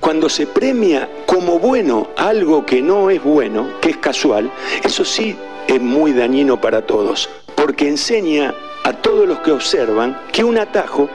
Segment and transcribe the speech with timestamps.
[0.00, 4.50] Cuando se premia como bueno algo que no es bueno, que es casual,
[4.84, 8.54] eso sí es muy dañino para todos, porque enseña
[8.84, 11.08] a todos los que observan que un atajo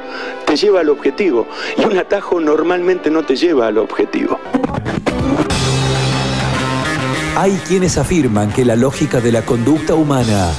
[0.45, 1.47] te lleva al objetivo
[1.77, 4.39] y un atajo normalmente no te lleva al objetivo.
[7.35, 10.51] Hay quienes afirman que la lógica de la conducta humana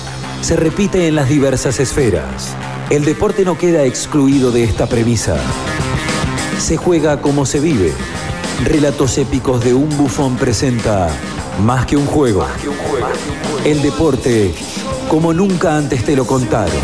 [0.42, 2.54] se repite en las diversas esferas.
[2.88, 5.36] El deporte no queda excluido de esta premisa.
[6.58, 7.92] Se juega como se vive.
[8.64, 11.08] Relatos épicos de un bufón presenta
[11.64, 12.46] Más que un juego.
[13.64, 14.52] El deporte
[15.08, 16.76] como nunca antes te lo contaron.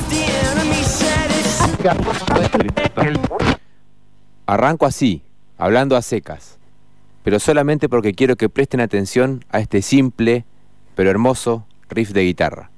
[4.46, 5.22] Arranco así,
[5.58, 6.58] hablando a secas,
[7.22, 10.44] pero solamente porque quiero que presten atención a este simple
[10.94, 12.70] pero hermoso riff de guitarra.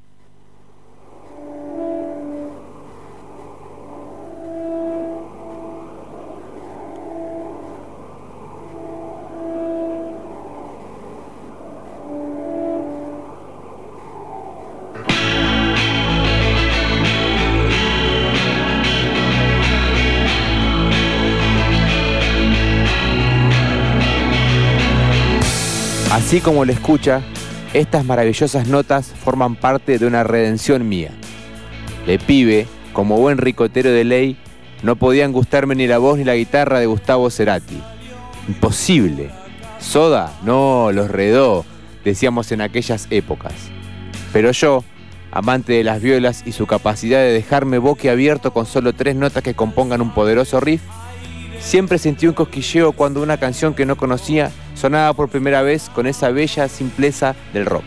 [26.27, 27.23] Así como lo escucha,
[27.73, 31.13] estas maravillosas notas forman parte de una redención mía.
[32.05, 34.37] De pibe, como buen ricotero de ley,
[34.83, 37.81] no podían gustarme ni la voz ni la guitarra de Gustavo Cerati.
[38.49, 39.31] Imposible.
[39.79, 41.65] Soda, no, los redó,
[42.05, 43.55] decíamos en aquellas épocas.
[44.33, 44.83] Pero yo,
[45.31, 47.79] amante de las violas y su capacidad de dejarme
[48.11, 50.83] abierto con solo tres notas que compongan un poderoso riff,
[51.67, 56.07] siempre sentí un cosquilleo cuando una canción que no conocía sonaba por primera vez con
[56.07, 57.85] esa bella simpleza del rock.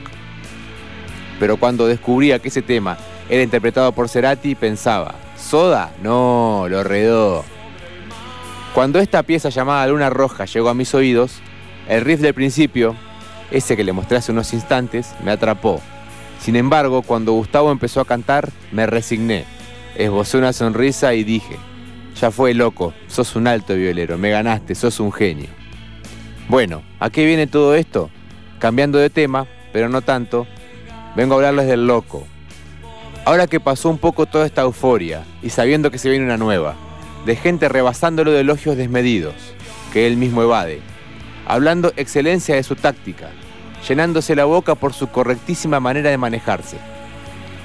[1.39, 2.97] Pero cuando descubría que ese tema
[3.29, 5.91] era interpretado por Cerati, pensaba, ¿Soda?
[6.03, 7.45] No, lo redó.
[8.73, 11.39] Cuando esta pieza llamada Luna Roja llegó a mis oídos,
[11.87, 12.97] el riff del principio,
[13.49, 15.79] ese que le mostré hace unos instantes, me atrapó.
[16.41, 19.45] Sin embargo, cuando Gustavo empezó a cantar, me resigné.
[19.95, 21.57] Esbocé una sonrisa y dije,
[22.19, 25.47] ya fue loco, sos un alto violero, me ganaste, sos un genio.
[26.49, 28.09] Bueno, ¿a qué viene todo esto?
[28.59, 30.45] Cambiando de tema, pero no tanto,
[31.15, 32.27] vengo a hablarles del loco.
[33.25, 36.75] Ahora que pasó un poco toda esta euforia y sabiendo que se viene una nueva,
[37.25, 39.35] de gente rebasándolo de elogios desmedidos,
[39.93, 40.81] que él mismo evade,
[41.45, 43.29] hablando excelencia de su táctica,
[43.87, 46.77] llenándose la boca por su correctísima manera de manejarse.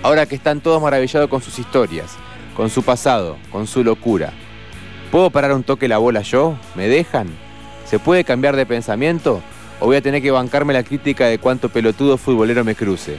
[0.03, 2.16] Ahora que están todos maravillados con sus historias,
[2.54, 4.32] con su pasado, con su locura.
[5.14, 6.58] ¿Puedo parar un toque la bola yo?
[6.75, 7.28] ¿Me dejan?
[7.84, 9.44] ¿Se puede cambiar de pensamiento?
[9.78, 13.19] ¿O voy a tener que bancarme la crítica de cuánto pelotudo futbolero me cruce?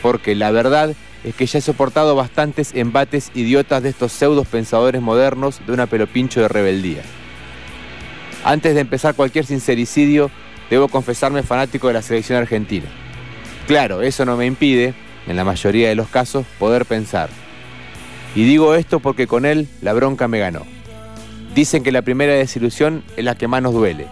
[0.00, 5.02] Porque la verdad es que ya he soportado bastantes embates idiotas de estos pseudos pensadores
[5.02, 7.02] modernos de una pelopincho de rebeldía.
[8.42, 10.30] Antes de empezar cualquier sincericidio,
[10.70, 12.86] debo confesarme fanático de la selección argentina.
[13.66, 14.94] Claro, eso no me impide,
[15.26, 17.28] en la mayoría de los casos, poder pensar.
[18.34, 20.73] Y digo esto porque con él la bronca me ganó.
[21.54, 24.08] Dicen que la primera desilusión es la que más nos duele.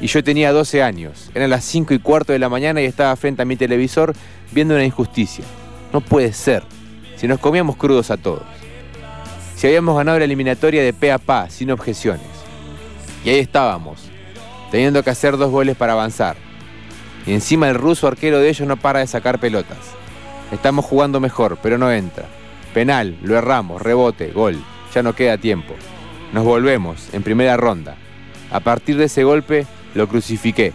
[0.00, 3.16] Y yo tenía 12 años, eran las 5 y cuarto de la mañana y estaba
[3.16, 4.12] frente a mi televisor
[4.52, 5.44] viendo una injusticia.
[5.92, 6.62] No puede ser,
[7.16, 8.42] si nos comíamos crudos a todos.
[9.56, 12.26] Si habíamos ganado la eliminatoria de pe a pa, sin objeciones.
[13.24, 14.02] Y ahí estábamos,
[14.70, 16.36] teniendo que hacer dos goles para avanzar.
[17.26, 19.78] Y encima el ruso arquero de ellos no para de sacar pelotas.
[20.52, 22.26] Estamos jugando mejor, pero no entra.
[22.74, 24.62] Penal, lo erramos, rebote, gol.
[24.94, 25.74] Ya no queda tiempo.
[26.36, 27.96] Nos volvemos, en primera ronda.
[28.50, 29.64] A partir de ese golpe,
[29.94, 30.74] lo crucifiqué.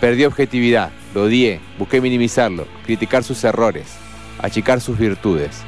[0.00, 3.84] Perdí objetividad, lo odié, busqué minimizarlo, criticar sus errores,
[4.38, 5.60] achicar sus virtudes.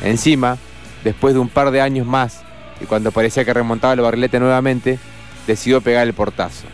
[0.00, 0.56] Encima,
[1.04, 2.44] después de un par de años más,
[2.80, 4.98] y cuando parecía que remontaba el barrilete nuevamente,
[5.46, 6.64] decidió pegar el portazo.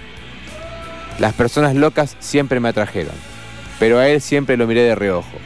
[1.18, 3.16] Las personas locas siempre me atrajeron,
[3.80, 5.36] pero a él siempre lo miré de reojo.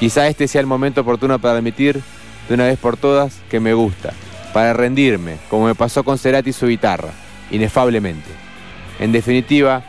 [0.00, 2.00] Quizá este sea el momento oportuno para admitir,
[2.48, 4.12] de una vez por todas, que me gusta,
[4.52, 7.10] para rendirme, como me pasó con Cerati y su guitarra,
[7.50, 8.30] inefablemente.
[8.98, 9.82] En definitiva,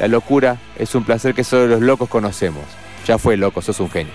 [0.00, 2.64] la locura es un placer que solo los locos conocemos.
[3.06, 4.12] Ya fue loco, sos un genio.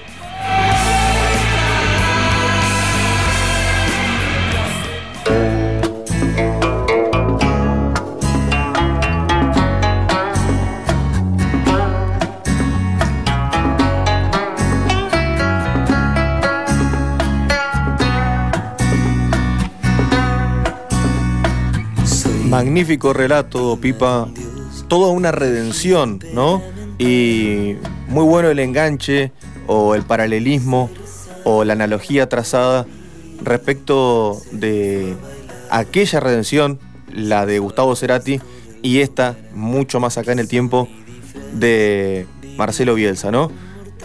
[22.80, 24.30] Magnífico relato, Pipa.
[24.88, 26.62] Toda una redención, ¿no?
[26.98, 27.76] Y
[28.08, 29.34] muy bueno el enganche
[29.68, 30.90] o el paralelismo
[31.44, 32.86] o la analogía trazada
[33.44, 35.14] respecto de
[35.70, 36.80] aquella redención
[37.14, 38.40] la de Gustavo Cerati,
[38.82, 40.88] y esta, mucho más acá en el tiempo,
[41.52, 43.52] de Marcelo Bielsa, ¿no?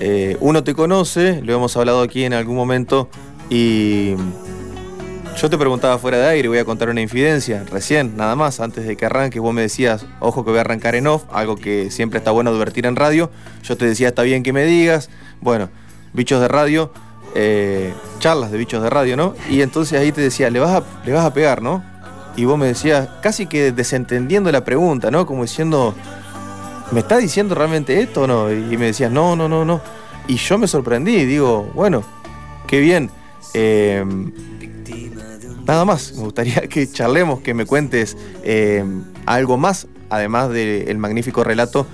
[0.00, 3.09] Eh, uno te conoce, lo hemos hablado aquí en algún momento,
[3.50, 4.15] y
[5.37, 8.87] yo te preguntaba fuera de aire, voy a contar una infidencia, recién, nada más, antes
[8.87, 11.91] de que arranque, vos me decías, ojo que voy a arrancar en off, algo que
[11.91, 13.31] siempre está bueno advertir en radio,
[13.63, 15.11] yo te decía, está bien que me digas,
[15.41, 15.71] bueno,
[16.13, 16.93] bichos de radio,
[17.35, 19.35] eh, charlas de bichos de radio, ¿no?
[19.51, 21.83] Y entonces ahí te decía, le vas a, le vas a pegar, ¿no?
[22.37, 25.27] Y vos me decías, casi que desentendiendo la pregunta, ¿no?
[25.27, 25.95] Como diciendo,
[26.93, 28.53] ¿me está diciendo realmente esto o no?
[28.53, 29.81] Y me decías, no, no, no, no.
[30.27, 32.05] Y yo me sorprendí, digo, bueno,
[32.67, 33.11] qué bien.
[33.53, 34.33] Em,
[35.67, 41.45] nada más, me gustaría que charlemos, que me cuentes em, algo más, además del magnífico
[41.45, 41.87] relato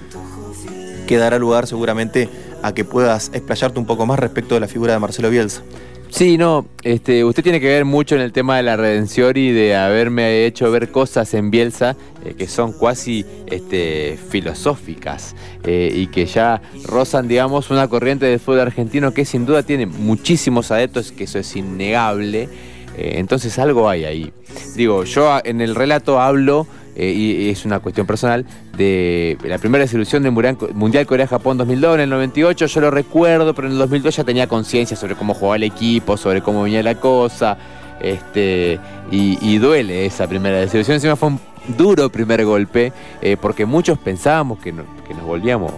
[1.07, 2.29] que dará lugar seguramente
[2.63, 5.63] a que puedas explayarte un poco más respecto de la figura de Marcelo Bielsa.
[6.11, 9.53] Sí, no, este, usted tiene que ver mucho en el tema de la redención y
[9.53, 16.09] de haberme hecho ver cosas en Bielsa eh, que son cuasi este, filosóficas eh, y
[16.09, 21.13] que ya rozan, digamos, una corriente del fútbol argentino que sin duda tiene muchísimos adeptos,
[21.13, 22.49] que eso es innegable.
[22.97, 24.33] Eh, entonces algo hay ahí.
[24.75, 26.67] Digo, yo en el relato hablo
[26.97, 28.45] eh, y, es una cuestión personal,
[28.77, 33.69] de la primera desilusión del Mundial Corea-Japón 2002, en el 98 yo lo recuerdo, pero
[33.69, 36.97] en el 2002 ya tenía conciencia sobre cómo jugaba el equipo, sobre cómo venía la
[36.97, 37.57] cosa,
[38.01, 38.79] este,
[39.11, 41.41] y, duele esa primera desilusión, encima fue un
[41.77, 44.87] duro primer golpe, eh, porque muchos pensábamos que, nos
[45.25, 45.73] volvíamos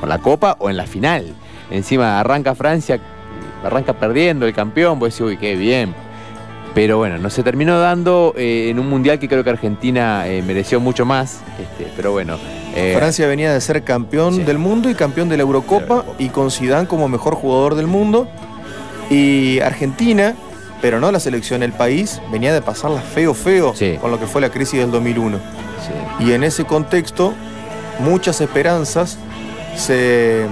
[0.00, 1.34] con, la Copa o en la final.
[1.70, 2.98] Encima arranca Francia,
[3.62, 5.94] arranca perdiendo el campeón, vos decís, uy, qué bien,
[6.74, 10.42] pero bueno, no se terminó dando eh, en un mundial que creo que Argentina eh,
[10.42, 11.40] mereció mucho más.
[11.58, 12.38] Este, pero bueno.
[12.74, 16.50] Eh, Francia venía de ser campeón del mundo y campeón de la Eurocopa y con
[16.50, 18.28] Zidane como mejor jugador del mundo.
[19.10, 20.34] Y Argentina,
[20.80, 24.40] pero no la selección, el país, venía de pasarla feo, feo con lo que fue
[24.40, 25.38] la crisis del 2001.
[26.20, 27.34] Y en ese contexto,
[28.00, 29.18] muchas esperanzas
[29.76, 30.46] se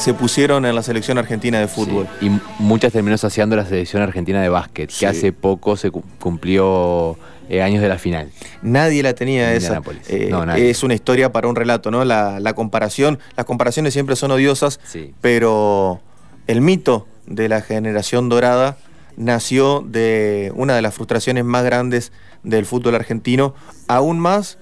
[0.00, 2.08] se pusieron en la selección argentina de fútbol.
[2.22, 7.18] Y muchas terminó saciando la selección argentina de básquet, que hace poco se cumplió
[7.50, 8.30] eh, años de la final.
[8.62, 9.82] Nadie la tenía esa.
[10.08, 12.06] Eh, es una historia para un relato, ¿no?
[12.06, 14.80] La, comparación, las comparaciones siempre son odiosas,
[15.20, 16.00] pero
[16.46, 18.78] el mito de la generación dorada
[19.18, 22.10] nació de una de las frustraciones más grandes
[22.42, 23.54] del fútbol argentino,
[23.86, 24.56] aún más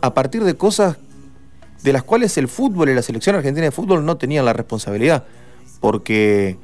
[0.00, 0.96] a partir de cosas
[1.82, 5.24] de las cuales el fútbol y la selección argentina de fútbol no tenían la responsabilidad,
[5.80, 6.56] porque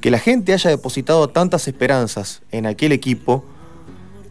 [0.00, 3.44] que la gente haya depositado tantas esperanzas en aquel equipo,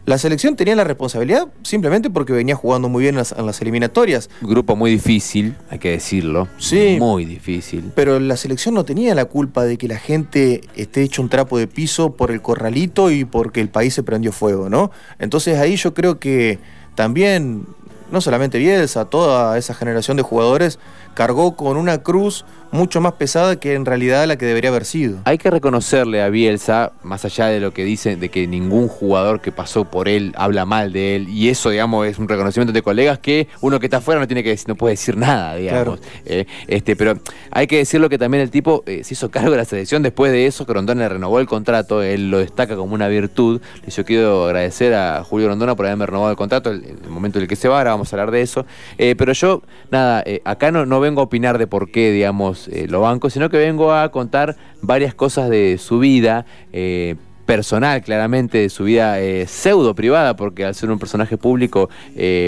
[0.06, 4.28] la selección tenía la responsabilidad simplemente porque venía jugando muy bien en las, eliminatorias.
[4.42, 6.46] Grupo muy difícil, hay que decirlo.
[6.58, 6.98] Sí.
[7.00, 7.90] Muy difícil.
[7.94, 11.58] Pero la selección no tenía la culpa de que la gente esté hecho un trapo
[11.58, 14.90] de piso por el corralito y porque el país se prendió fuego, ¿no?
[15.18, 16.58] Entonces ahí yo creo que
[16.94, 17.66] también
[18.14, 20.78] no solamente Bielsa, toda esa generación de jugadores
[21.14, 22.44] cargó con una cruz
[22.74, 25.18] mucho más pesada que en realidad la que debería haber sido.
[25.24, 29.40] Hay que reconocerle a Bielsa, más allá de lo que dicen, de que ningún jugador
[29.40, 32.82] que pasó por él habla mal de él, y eso, digamos, es un reconocimiento de
[32.82, 36.00] colegas que uno que está afuera no tiene que no puede decir nada, digamos.
[36.26, 37.14] Eh, este, pero
[37.52, 40.32] hay que decirlo que también el tipo eh, se hizo cargo de la selección después
[40.32, 43.60] de eso, que Rondona renovó el contrato, él lo destaca como una virtud.
[43.86, 47.38] Y yo quiero agradecer a Julio Rondona por haberme renovado el contrato, el, el momento
[47.38, 48.66] en el que se va, ahora vamos a hablar de eso.
[48.98, 52.86] Eh, pero yo, nada, acá no, no vengo a opinar de por qué, digamos, eh,
[52.88, 56.46] lo banco, sino que vengo a contar varias cosas de su vida.
[56.72, 61.90] Eh, personal, claramente, de su vida eh, pseudo privada, porque al ser un personaje público,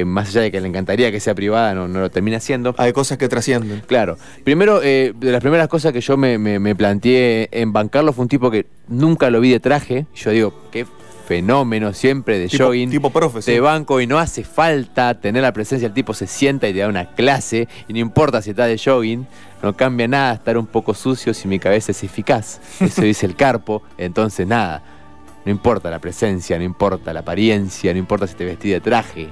[0.07, 2.75] más allá de que le encantaría que sea privada, no, lo termina siendo.
[2.79, 3.83] Hay cosas que trascienden.
[3.87, 4.17] Claro.
[4.43, 8.51] Primero, de las primeras cosas que yo me, me, planteé en bancarlo fue un tipo
[8.51, 10.07] que nunca lo vi de traje.
[10.15, 10.87] Yo digo, qué
[11.27, 12.91] fenómeno siempre de jogging.
[12.91, 16.69] Tipo profe, De banco y no hace falta tener la presencia, el tipo se sienta
[16.69, 19.27] y te da una clase y no importa si está de jogging,
[19.63, 22.61] no cambia nada estar un poco sucio si mi cabeza es eficaz.
[22.81, 24.83] Eso dice el carpo, entonces nada.
[25.45, 29.29] No importa la presencia, no importa la apariencia, no importa si te vestí de traje.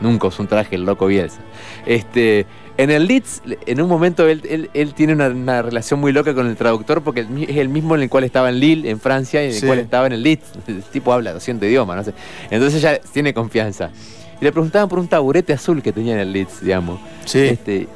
[0.00, 1.40] Nunca usó un traje el loco Bielsa.
[1.86, 6.56] Este, en el Leeds, en un momento él, tiene una, relación muy loca con el
[6.56, 9.54] traductor porque es el mismo en el cual estaba en Lille, en Francia, y en
[9.54, 10.52] el cual estaba en el Leeds.
[10.66, 12.14] El tipo habla 200 idiomas, no sé.
[12.50, 13.90] Entonces ya tiene confianza.
[14.40, 17.00] Y le preguntaban por un taburete azul que tenía en el Leeds, digamos.
[17.24, 17.40] Sí.
[17.40, 17.86] Este,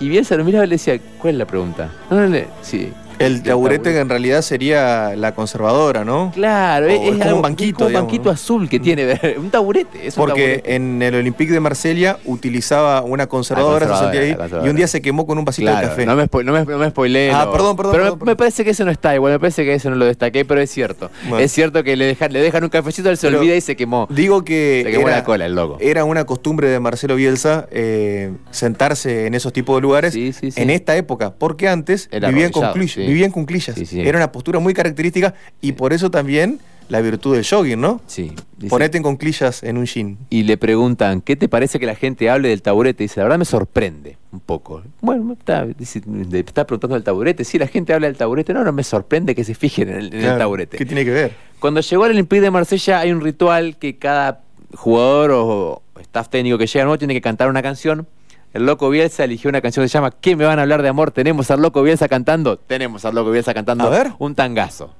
[0.00, 1.90] y Bielsa lo miraba y le decía, ¿cuál es la pregunta?
[2.10, 6.32] No, no, sí, El taburete en realidad sería la conservadora, ¿no?
[6.34, 9.18] Claro, O es, es como algo- un banquito, es como un banquito azul que tiene,
[9.38, 10.06] un taburete.
[10.06, 10.74] Es un Porque taburete.
[10.74, 14.66] en el Olympique de Marsella utilizaba una conservadora, Ah, se sentía ahí, conservadora, conservadora.
[14.66, 16.06] y un día se quemó con un vasito Claro, de café.
[16.06, 17.52] No me, no me, no me spoileé, Ah, no.
[17.52, 18.36] perdón, perdón, Pero me- perdón, me, perdón.
[18.36, 20.70] parece que eso no está igual, me parece que eso no lo destaqué, pero es
[20.70, 21.10] cierto.
[21.28, 21.38] Bueno.
[21.38, 23.76] Es cierto que le dejan, le dejan un cafecito, él se Pero olvida y se
[23.76, 24.06] quemó.
[24.10, 25.78] Digo que Se quemó era, la cola el loco.
[25.80, 30.50] era una costumbre de Marcelo Bielsa eh, sentarse en esos tipos de lugares Sí, sí,
[30.50, 30.60] sí.
[30.60, 33.76] en esta época, porque antes Era vivían con, arrodillado, cuclillas.
[33.76, 34.00] Sí, sí.
[34.00, 36.58] Era una postura muy característica y por eso también
[36.88, 38.00] la virtud del jogging, ¿no?
[38.06, 38.32] Sí.
[38.56, 40.18] dice- Ponete en conclillas en un jean.
[40.30, 43.02] y le preguntan, ¿qué te parece que la gente hable del taburete?
[43.02, 44.82] Dice, la verdad me sorprende un poco.
[45.00, 46.00] Bueno, está, dice,
[46.32, 47.44] está preguntando del taburete.
[47.44, 48.54] Sí, la gente habla del taburete.
[48.54, 50.76] No, no me sorprende que se fijen en el, en taburete.
[50.76, 51.32] ¿Qué tiene que ver?
[51.58, 54.42] Cuando llegó al Olympique de Marsella hay un ritual que cada
[54.74, 58.06] jugador o staff técnico que llega nuevo tiene que cantar una canción.
[58.52, 60.88] El Loco Bielsa eligió una canción que se llama ¿Qué me van a hablar de
[60.88, 61.10] amor?
[61.10, 62.56] ¿Tenemos al Loco Bielsa cantando?
[62.56, 64.12] Tenemos al Loco Bielsa cantando A ver.
[64.18, 64.94] un tangazo.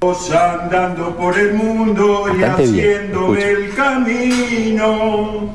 [0.00, 5.50] andando por el mundo y haciéndome el camino.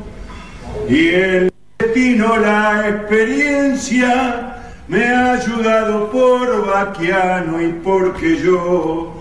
[0.87, 9.13] Y el destino, la experiencia, me ha ayudado por vaquiano y porque yo,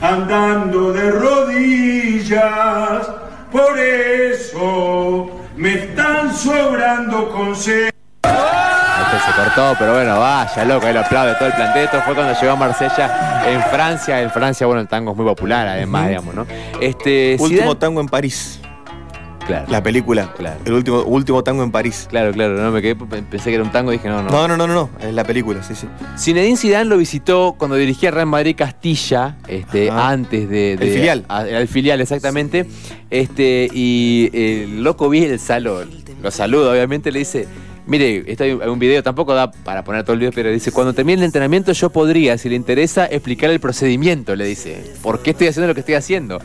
[0.00, 3.10] andando de rodillas,
[3.50, 7.90] por eso me están sobrando consejos.
[8.22, 11.84] Este se cortó, pero bueno, vaya, loco, él aplaude todo el plantel.
[11.84, 14.20] Esto fue cuando llegó a Marsella en Francia.
[14.20, 16.46] En Francia, bueno, el tango es muy popular, además, digamos, ¿no?
[16.80, 18.60] Este, Último Zidane- tango en París.
[19.46, 20.32] Claro, La película.
[20.36, 20.60] Claro.
[20.64, 22.06] El último, último tango en París.
[22.10, 24.30] claro, claro, no me quedé, pensé que era un tango y dije, no, no.
[24.30, 24.90] No, no, no, no, no.
[25.00, 25.86] Es la película, sí, sí.
[26.18, 30.08] Zinedine Zidane lo visitó cuando dirigía Real Madrid Castilla, este, Ajá.
[30.10, 31.24] antes de, de- El filial.
[31.28, 32.66] a- el filial, exactamente.
[33.10, 35.84] Este, y el loco Bielsa lo,
[36.22, 37.46] lo saluda, obviamente, le dice.
[37.88, 41.18] Mire, hay un video, tampoco da para poner todo el video, pero dice, cuando termine
[41.20, 44.92] el entrenamiento yo podría, si le interesa, explicar el procedimiento, le dice.
[45.04, 46.40] ¿Por qué estoy haciendo lo que estoy haciendo?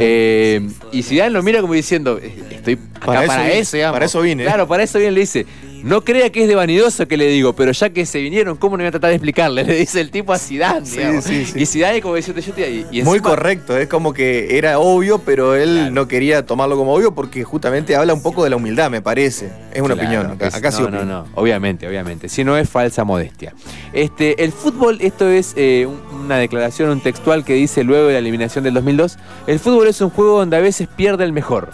[0.00, 3.76] Eh, y Zidane lo mira como diciendo, "Eh, estoy acá Para para, eso vine, eso,
[3.76, 3.94] digamos".
[3.94, 4.44] para eso vine.
[4.44, 5.46] Claro, para eso bien le dice,
[5.82, 8.76] no crea que es de vanidoso que le digo, pero ya que se vinieron, ¿cómo
[8.76, 9.64] no voy a tratar de explicarle?
[9.64, 11.24] Le dice el tipo a Zidane, Sí, digamos.
[11.24, 11.60] sí, sí.
[11.60, 12.86] Y Zidane como diciendo, yo te...
[12.90, 15.90] Y, Muy correcto, es como que era obvio, pero él Claro.
[15.92, 19.50] no quería tomarlo como obvio porque justamente habla un poco de la humildad, me parece.
[19.74, 22.28] Es una Claro, opinión, acá, es- acá sí no, no, no, obviamente, obviamente.
[22.30, 23.52] Si no es falsa modestia.
[23.92, 28.14] Este, el fútbol, esto es eh, un- una declaración, un textual que dice luego de
[28.14, 31.70] la eliminación del 2002, el fútbol es un juego donde a veces pierde el mejor.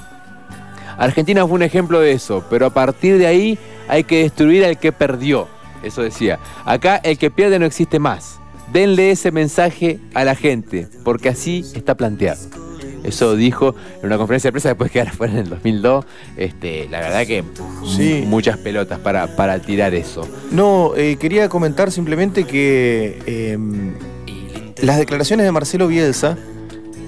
[0.99, 4.79] Argentina fue un ejemplo de eso, pero a partir de ahí hay que destruir al
[4.79, 5.49] que perdió.
[5.83, 6.39] Eso decía.
[6.67, 8.39] Acá el que pierde no existe más.
[8.71, 12.41] Denle ese mensaje a la gente, porque así está planteado.
[13.03, 16.05] Eso dijo en una conferencia de prensa después de quedar fuera en el 2002.
[16.37, 17.43] Este, la verdad que
[17.97, 18.25] Sí.
[18.27, 20.29] muchas pelotas para, para tirar eso.
[20.51, 23.59] No, eh, quería comentar simplemente que eh,
[24.83, 26.37] las declaraciones de Marcelo Bielsa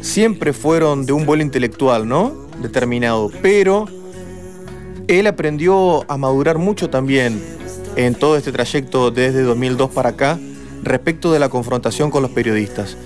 [0.00, 2.32] siempre fueron de un vuelo intelectual, ¿no?
[2.60, 3.86] Determinado, pero
[5.08, 7.42] él aprendió a madurar mucho también
[7.96, 10.38] en todo este trayecto desde 2002 para acá
[10.82, 12.96] respecto de la confrontación con los periodistas.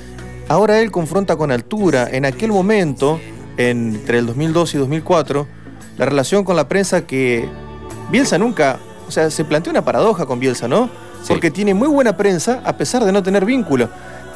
[0.48, 2.08] Ahora él confronta con altura.
[2.10, 3.20] En aquel momento,
[3.56, 5.46] entre el 2002 y 2004,
[5.98, 7.48] la relación con la prensa que
[8.10, 10.86] Bielsa nunca, o sea, se plantea una paradoja con Bielsa, ¿no?
[11.22, 11.28] Sí.
[11.28, 13.88] Porque tiene muy buena prensa a pesar de no tener vínculo.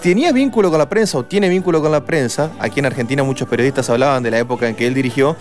[0.03, 2.53] Tenía vínculo con la prensa o tiene vínculo con la prensa.
[2.59, 5.37] Aquí en Argentina muchos periodistas hablaban de la época en que él dirigió,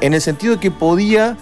[0.00, 1.36] en el sentido de que podía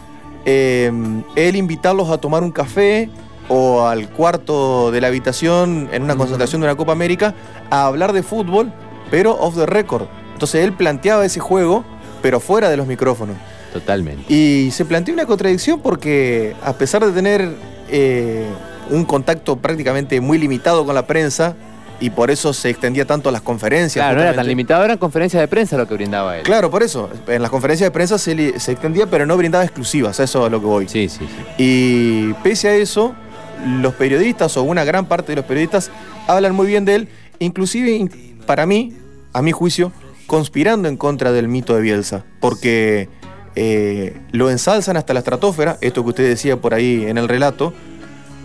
[0.45, 0.91] eh,
[1.37, 3.11] él invitarlos a tomar un café
[3.49, 7.33] o al cuarto de la habitación en una concentración de una Copa América
[7.71, 8.73] a hablar de fútbol,
[9.09, 10.09] pero off the record.
[10.33, 11.85] Entonces él planteaba ese juego,
[12.23, 13.37] pero fuera de los micrófonos.
[13.73, 14.33] Totalmente.
[14.33, 17.55] Y se plantea una contradicción porque a pesar de tener
[17.89, 18.47] eh,
[18.91, 21.55] un contacto prácticamente muy limitado con la prensa,
[22.03, 24.05] y por eso se extendía tanto a las conferencias.
[24.05, 26.43] Claro, no era tan limitado, eran conferencias de prensa lo que brindaba él.
[26.43, 27.09] Claro, por eso.
[27.29, 30.51] En las conferencias de prensa se, se extendía, pero no brindaba exclusivas, eso es a
[30.51, 30.89] lo que voy.
[30.89, 31.45] Sí, sí, sí.
[31.59, 33.15] Y pese a eso,
[33.81, 35.91] los periodistas, o una gran parte de los periodistas,
[36.27, 38.93] hablan muy bien de él, inclusive in- para mí,
[39.33, 39.93] a mi juicio,
[40.27, 43.09] conspirando en contra del mito de Bielsa, porque
[43.55, 47.73] eh, lo ensalzan hasta la estratosfera, esto que usted decía por ahí en el relato,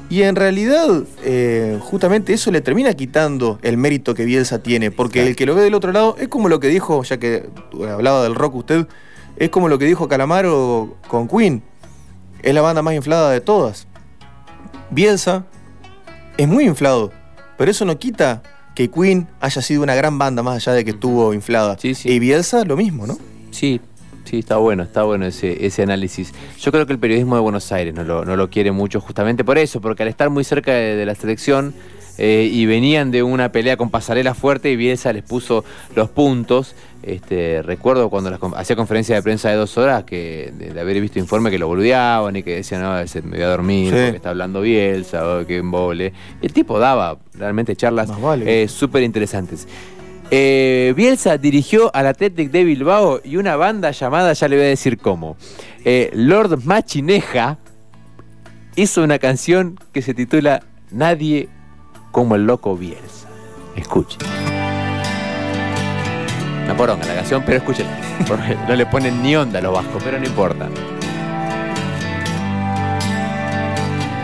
[0.10, 5.28] y en realidad eh, justamente eso le termina quitando el mérito que Bielsa tiene, porque
[5.28, 7.50] el que lo ve del otro lado es como lo que dijo, ya que
[7.90, 8.88] hablaba del rock usted,
[9.36, 11.62] es como lo que dijo Calamaro con Queen,
[12.42, 13.88] es la banda más inflada de todas.
[14.90, 15.46] Bielsa
[16.38, 17.12] es muy inflado,
[17.58, 18.44] pero eso no quita
[18.76, 21.78] que Queen haya sido una gran banda más allá de que estuvo inflada.
[21.80, 22.10] Sí, sí.
[22.10, 23.18] Y Bielsa lo mismo, ¿no?
[23.52, 23.82] Sí,
[24.28, 26.34] sí, está bueno, está bueno ese, ese análisis.
[26.60, 29.44] Yo creo que el periodismo de Buenos Aires no lo, no lo quiere mucho justamente
[29.44, 31.74] por eso, porque al estar muy cerca de, de la selección,
[32.20, 35.64] eh, y venían de una pelea con pasarela fuerte y Bielsa les puso
[35.96, 36.74] los puntos.
[37.04, 41.00] Este, recuerdo cuando las hacía conferencia de prensa de dos horas que de, de haber
[41.00, 44.00] visto informe que lo boludeaban y que decían, no, se me voy a dormir Sí.
[44.02, 46.12] porque está hablando Bielsa, o que embole.
[46.42, 48.64] El tipo daba realmente charlas vale.
[48.64, 49.68] eh, súper interesantes.
[50.30, 54.70] Eh, Bielsa dirigió al Athletic de Bilbao y una banda llamada, ya le voy a
[54.70, 55.38] decir cómo,
[55.86, 57.60] eh, Lord Machineja
[58.76, 61.48] hizo una canción que se titula Nadie
[62.12, 63.30] como el loco Bielsa.
[63.76, 64.20] Escuchen.
[66.66, 67.98] Una poronga la canción, pero escúchenla.
[68.28, 70.68] Porque no le ponen ni onda a los vascos, pero no importa.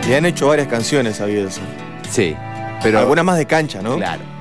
[0.06, 1.62] Le han hecho varias canciones a Bielsa.
[2.10, 2.36] Sí,
[2.82, 2.98] pero...
[2.98, 3.96] Algunas más de cancha, ¿no?
[3.96, 4.33] Claro.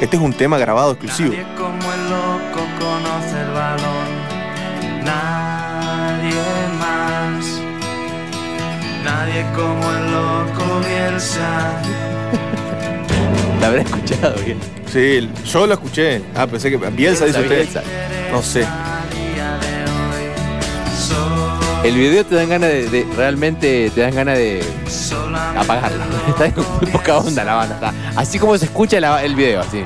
[0.00, 1.30] Este es un tema grabado exclusivo.
[1.30, 4.08] Nadie como el loco conoce el balón.
[5.04, 6.34] Nadie
[6.78, 7.60] más.
[9.04, 11.82] Nadie como el loco Bielsa.
[13.60, 14.58] La habrá escuchado bien.
[14.86, 16.22] Sí, yo lo escuché.
[16.36, 17.56] Ah, pensé que Bielsa dice usted.
[17.56, 17.82] Bielsa.
[18.30, 18.64] No sé.
[21.84, 24.62] El video te dan ganas de, de- realmente te dan ganas de
[25.56, 26.04] apagarlo.
[26.28, 27.74] Está en muy poca onda la banda.
[27.76, 27.94] Está.
[28.20, 29.82] Así como se escucha la- el video, así.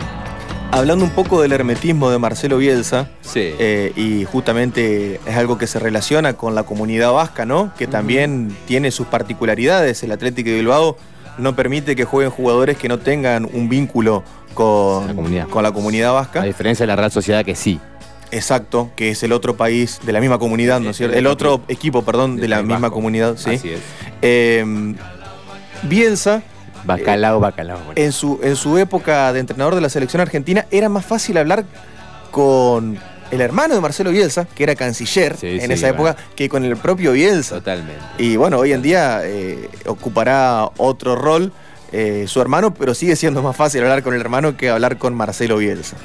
[0.73, 3.41] Hablando un poco del hermetismo de Marcelo Bielsa, Sí.
[3.59, 7.73] eh, y justamente es algo que se relaciona con la comunidad vasca, ¿no?
[7.77, 10.03] Que también tiene sus particularidades.
[10.03, 10.97] El Atlético de Bilbao
[11.37, 15.49] no permite que jueguen jugadores que no tengan un vínculo con La comunidad.
[15.49, 16.41] con la comunidad vasca.
[16.41, 17.79] A diferencia de la Real Sociedad que sí.
[18.33, 21.17] Exacto, que es el otro país de la misma comunidad, ¿no es cierto?
[21.17, 22.95] el otro equipo, perdón, de la misma Vasco.
[22.95, 23.51] comunidad, sí.
[23.51, 23.81] Así es.
[24.23, 24.95] Eh,
[25.83, 26.43] Bielsa,
[26.85, 27.79] Bacalao, bacalao.
[27.79, 27.93] bueno.
[27.97, 31.65] en su, en su época de entrenador de la selección argentina, era más fácil hablar
[32.31, 32.99] con
[33.31, 36.09] el hermano de Marcelo Bielsa, que era canciller Sí, en sí, esa bueno.
[36.11, 37.57] época, que con el propio Bielsa.
[37.57, 38.01] Totalmente.
[38.19, 41.53] Y bueno, hoy en día eh, ocupará otro rol
[41.93, 45.15] eh, su hermano, pero sigue siendo más fácil hablar con el hermano que hablar con
[45.15, 45.97] Marcelo Bielsa.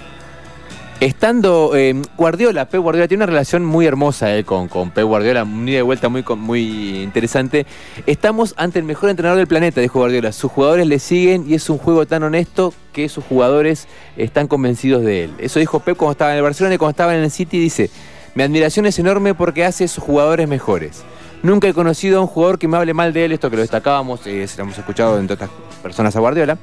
[1.00, 5.44] Estando eh, Guardiola, Pep Guardiola tiene una relación muy hermosa eh, con, con Pep Guardiola,
[5.44, 7.68] un ida y vuelta muy, muy interesante.
[8.08, 10.32] Estamos ante el mejor entrenador del planeta, dijo Guardiola.
[10.32, 15.04] Sus jugadores le siguen y es un juego tan honesto que sus jugadores están convencidos
[15.04, 15.34] de él.
[15.38, 17.60] Eso dijo Pep cuando estaba en el Barcelona y cuando estaba en el City.
[17.60, 17.92] Dice:
[18.34, 21.04] Mi admiración es enorme porque hace a sus jugadores mejores.
[21.44, 23.62] Nunca he conocido a un jugador que me hable mal de él, esto que lo
[23.62, 25.52] destacábamos, eh, lo hemos escuchado entre otras
[25.84, 26.58] personas a Guardiola.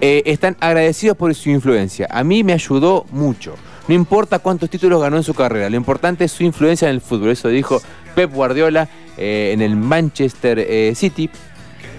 [0.00, 2.06] Eh, están agradecidos por su influencia.
[2.10, 3.54] A mí me ayudó mucho.
[3.88, 7.00] No importa cuántos títulos ganó en su carrera, lo importante es su influencia en el
[7.00, 7.30] fútbol.
[7.30, 7.82] Eso dijo
[8.14, 11.28] Pep Guardiola eh, en el Manchester eh, City.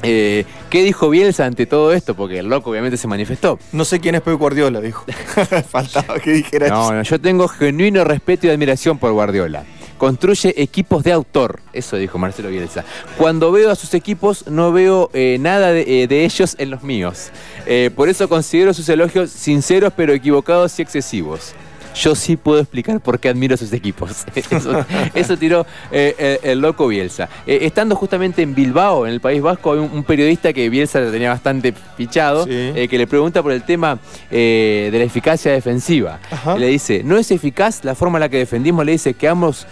[0.03, 2.15] Eh, ¿Qué dijo Bielsa ante todo esto?
[2.15, 3.59] Porque el loco obviamente se manifestó.
[3.71, 5.05] No sé quién es Pep Guardiola, dijo.
[5.69, 6.93] Faltaba que dijera No, eso.
[6.93, 9.63] no, yo tengo genuino respeto y admiración por Guardiola.
[10.01, 12.83] Construye equipos de autor, eso dijo Marcelo Bielsa.
[13.19, 16.81] Cuando veo a sus equipos, no veo eh, nada de, eh, de ellos en los
[16.81, 17.29] míos.
[17.67, 21.53] Eh, por eso considero sus elogios sinceros, pero equivocados y excesivos.
[21.93, 24.23] Yo sí puedo explicar por qué admiro a sus equipos.
[24.49, 27.27] Eso, eso tiró eh, el, el loco Bielsa.
[27.45, 31.11] Estando justamente en Bilbao, en el País Vasco, hay un, un periodista que Bielsa lo
[31.11, 32.87] tenía bastante fichado, Sí.
[32.87, 33.99] que le pregunta por el tema
[34.31, 36.19] de la eficacia defensiva.
[36.31, 36.57] Ajá.
[36.57, 38.83] Le dice, ¿no es eficaz la forma en la que defendimos?
[38.85, 39.67] Le dice que ambos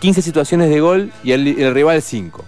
[0.00, 2.44] 15 situaciones de gol y el, el rival 5.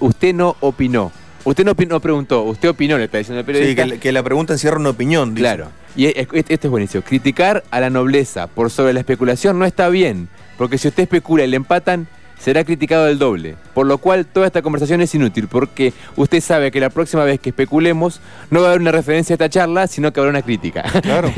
[0.00, 1.10] usted no opinó.
[1.44, 3.84] Usted no, opi- no preguntó, usted opinó, le está diciendo el Sí, periodista.
[3.86, 5.30] que, que la pregunta encierra una opinión.
[5.34, 5.42] dice.
[5.42, 5.68] Claro.
[5.94, 7.04] Y e- e- este es buenísimo.
[7.04, 11.44] Criticar a la nobleza por sobre la especulación no está bien, porque si usted especula
[11.44, 12.08] y le empatan,
[12.46, 13.56] será criticado del doble.
[13.74, 17.40] Por lo cual toda esta conversación es inútil, porque usted sabe que la próxima vez
[17.40, 20.42] que especulemos no va a haber una referencia a esta charla, sino que habrá una
[20.42, 20.82] crítica.
[21.02, 21.28] Claro.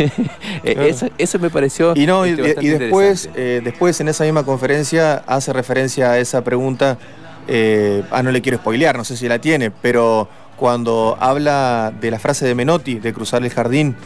[0.65, 0.83] Eh, Claro.
[0.89, 1.95] Eso, eso me pareció.
[1.97, 5.53] Y no, y, este, y- bastante y después, eh, después en esa misma conferencia hace
[5.55, 6.99] referencia a esa pregunta.
[7.47, 12.11] eh, ah, no le quiero spoilear, no sé si la tiene, pero cuando habla de
[12.11, 13.97] la frase de Menotti, de cruzar el jardín,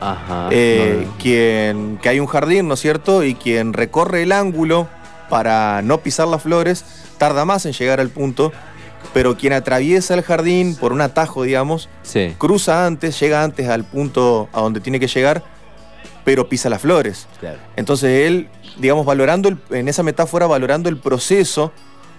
[0.00, 0.48] Ajá.
[0.50, 1.16] eh, no, no.
[1.18, 3.24] quien, que hay un jardín, ¿no es cierto?
[3.24, 4.88] Y quien recorre el ángulo
[5.30, 6.84] para no pisar las flores,
[7.16, 8.52] tarda más en llegar al punto,
[9.14, 12.34] pero quien atraviesa el jardín por un atajo, digamos, Sí.
[12.36, 15.42] cruza antes, llega antes al punto a donde tiene que llegar,
[16.24, 17.26] pero pisa las flores.
[17.40, 17.56] Claro.
[17.76, 21.72] Entonces él, digamos, valorando, el- en esa metáfora, valorando el proceso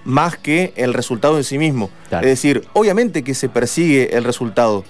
[0.03, 1.91] más que el resultado en sí mismo.
[2.09, 2.25] Claro.
[2.25, 4.83] Es decir, obviamente que se persigue el resultado.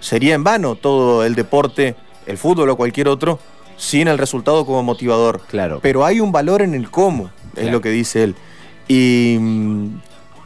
[0.00, 1.94] Sería en vano todo el deporte,
[2.26, 3.38] el fútbol o cualquier otro,
[3.76, 5.40] sin el resultado como motivador.
[5.48, 5.78] Claro.
[5.80, 7.72] Pero hay un valor en el cómo, es Claro.
[7.72, 8.34] lo que dice él.
[8.88, 10.00] Y mm,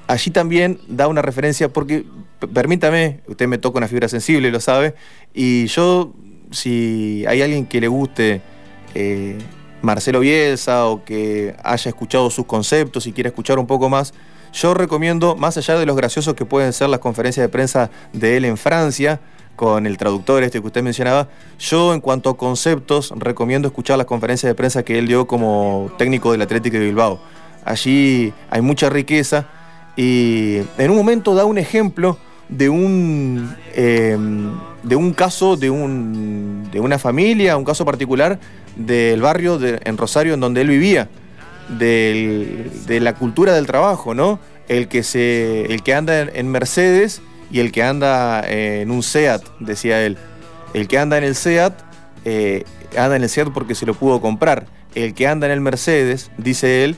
[0.08, 2.04] allí también da una referencia, porque
[2.52, 4.94] permítame, usted me toca una fibra sensible, lo sabe,
[5.32, 6.12] y yo,
[6.50, 8.40] si hay alguien que le guste
[8.94, 9.38] eh,
[9.80, 14.12] Marcelo Bielsa o que haya escuchado sus conceptos y quiera escuchar un poco más,
[14.54, 18.36] Yo recomiendo, más allá de los graciosos que pueden ser las conferencias de prensa de
[18.36, 19.18] él en Francia,
[19.56, 24.06] con el traductor este que usted mencionaba, yo en cuanto a conceptos recomiendo escuchar las
[24.06, 27.20] conferencias de prensa que él dio como técnico del Atlético de Bilbao.
[27.64, 29.46] Allí hay mucha riqueza
[29.96, 34.16] y en un momento da un ejemplo de un, eh,
[34.82, 38.38] de un caso de, un, de una familia, un caso particular
[38.74, 41.08] del barrio de- en Rosario en donde él vivía,
[41.78, 44.38] de la cultura del trabajo, ¿no?
[44.68, 49.42] El que, se, el que anda en Mercedes y el que anda en un SEAT,
[49.60, 50.16] decía él.
[50.72, 51.74] El que anda en el SEAT,
[52.24, 52.64] eh,
[52.96, 54.66] anda en el SEAT porque se lo pudo comprar.
[54.94, 56.96] El que anda en el Mercedes, dice él,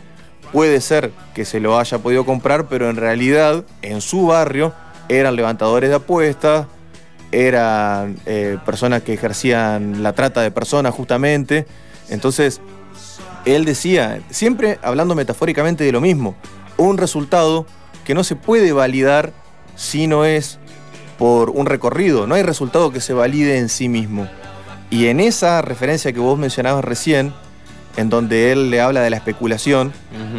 [0.53, 4.73] puede ser que se lo haya podido comprar, pero en realidad en su barrio
[5.09, 6.69] eran levantadores de apuestas,
[7.33, 11.67] eran eh, personas que ejercían la trata de personas justamente.
[12.11, 12.61] Entonces,
[13.45, 16.37] él decía, siempre hablando metafóricamente de lo mismo,
[16.77, 17.67] un resultado
[18.05, 19.33] que no se puede validar
[19.77, 20.59] si no es
[21.19, 24.29] por un recorrido, no hay resultado que se valide en sí mismo.
[24.91, 27.33] Y en esa referencia que vos mencionabas recién,
[27.97, 29.93] en donde él le habla de la especulación,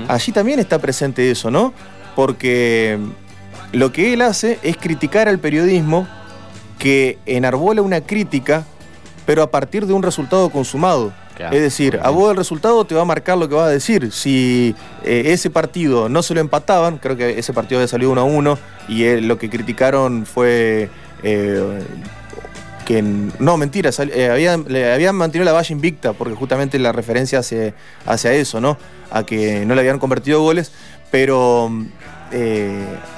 [0.08, 1.74] allí también está presente eso, ¿no?
[2.15, 3.00] Porque
[3.71, 6.08] lo que él hace es criticar al periodismo
[6.80, 8.65] que enarbola una crítica,
[9.26, 11.13] pero a partir de un resultado consumado.
[11.36, 13.69] Claro, es decir, a vos el resultado te va a marcar lo que va a
[13.69, 14.12] decir.
[14.12, 18.21] Si eh, ese partido no se lo empataban, creo que ese partido había salido 1
[18.21, 20.89] a 1 y eh, lo que criticaron fue
[21.24, 21.84] eh,
[22.86, 27.39] que no, mentira, sal- habían, le habían mantenido la valla invicta, porque justamente la referencia
[27.39, 27.74] hace,
[28.06, 28.78] hacia eso, ¿no?
[29.12, 30.71] A que no le habían convertido goles,
[31.12, 31.69] pero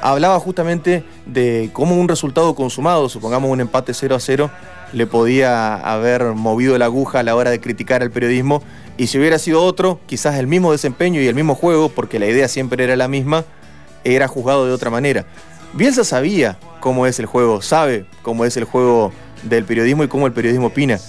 [0.01, 4.51] hablaba justamente de cómo un resultado consumado, supongamos un empate 0 a 0,
[4.93, 8.63] le podía haber movido la aguja a la hora de criticar al periodismo,
[8.97, 12.27] y si hubiera sido otro, quizás el mismo desempeño y el mismo juego, porque la
[12.27, 13.45] idea siempre era la misma,
[14.03, 15.25] era juzgado de otra manera.
[15.73, 19.11] Bielsa sabía cómo es el juego, sabe cómo es el juego
[19.43, 20.99] del periodismo y cómo el periodismo opina.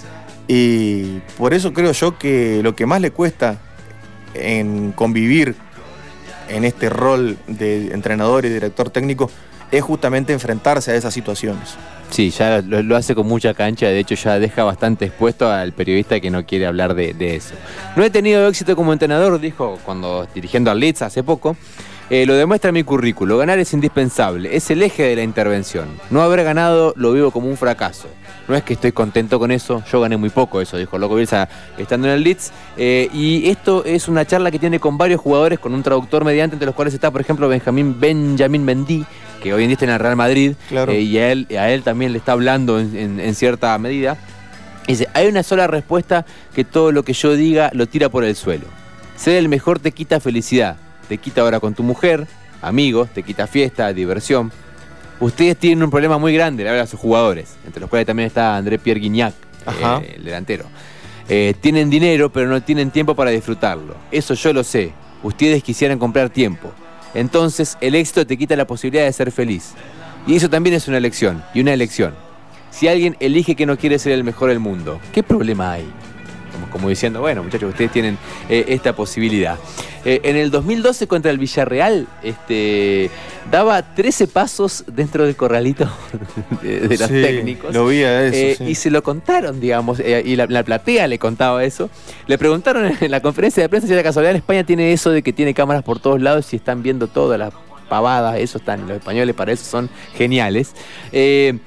[0.48, 3.58] Y por eso creo yo que lo que más le cuesta
[4.34, 5.54] en convivir
[6.48, 9.30] en este rol de entrenador y director técnico
[9.70, 11.76] es justamente enfrentarse a esas situaciones.
[12.10, 16.20] Sí, ya lo, hace con mucha cancha, de hecho ya deja bastante expuesto al periodista
[16.20, 17.54] que no quiere hablar de, eso.
[17.96, 21.56] No he tenido éxito como entrenador, dijo cuando dirigiendo al Leeds hace poco.
[22.10, 25.88] Eh, lo demuestra mi currículo, ganar es indispensable, es el eje de la intervención.
[26.08, 28.08] No haber ganado lo vivo como un fracaso.
[28.48, 31.50] No es que estoy contento con eso, yo gané muy poco, eso dijo Loco Bielsa
[31.76, 32.50] estando en el Leeds.
[32.78, 36.54] Eh, y esto es una charla que tiene con varios jugadores, con un traductor mediante,
[36.54, 39.04] entre los cuales está, por ejemplo, Benjamín Benjamín Mendy,
[39.42, 40.92] que hoy en día está en el Real Madrid, Claro.
[40.92, 44.16] eh, y a él, a él también le está hablando en, en- en cierta medida.
[44.86, 46.24] Dice, hay una sola respuesta
[46.54, 48.64] que todo lo que yo diga lo tira por el suelo.
[49.16, 50.76] Ser el mejor te quita felicidad,
[51.08, 52.26] te quita ahora con tu mujer,
[52.62, 54.50] amigos, te quita fiesta, diversión.
[55.20, 58.28] Ustedes tienen un problema muy grande, le habla a sus jugadores, entre los cuales también
[58.28, 59.34] está André Pierre Guignac,
[59.66, 60.64] eh, el delantero.
[61.28, 63.94] Eh, tienen dinero, pero no tienen tiempo para disfrutarlo.
[64.10, 64.92] Eso yo lo sé.
[65.22, 66.72] Ustedes quisieran comprar tiempo.
[67.14, 69.72] Entonces, el éxito te quita la posibilidad de ser feliz.
[70.26, 72.14] Y eso también es una elección, y una elección.
[72.70, 75.88] Si alguien elige que no quiere ser el mejor del mundo, ¿qué problema hay?
[76.58, 78.18] Como, como diciendo, bueno, muchachos, ustedes tienen
[78.48, 79.56] eh, esta posibilidad.
[80.04, 83.10] Eh, en el 2012 contra el Villarreal, este,
[83.50, 85.88] daba 13 pasos dentro del corralito
[86.62, 87.74] de, de los Sí, técnicos.
[87.74, 88.36] Lo vi a eso.
[88.36, 88.64] Eh, sí.
[88.64, 91.90] Y se lo contaron, digamos, y la, la platea le contaba eso.
[92.26, 95.22] Le preguntaron en la conferencia de prensa si la casualidad en España tiene eso de
[95.22, 97.52] que tiene cámaras por todos lados y están viendo todas las
[97.88, 100.72] pavadas, eso están, los españoles para eso son geniales.
[101.12, 101.58] Eh,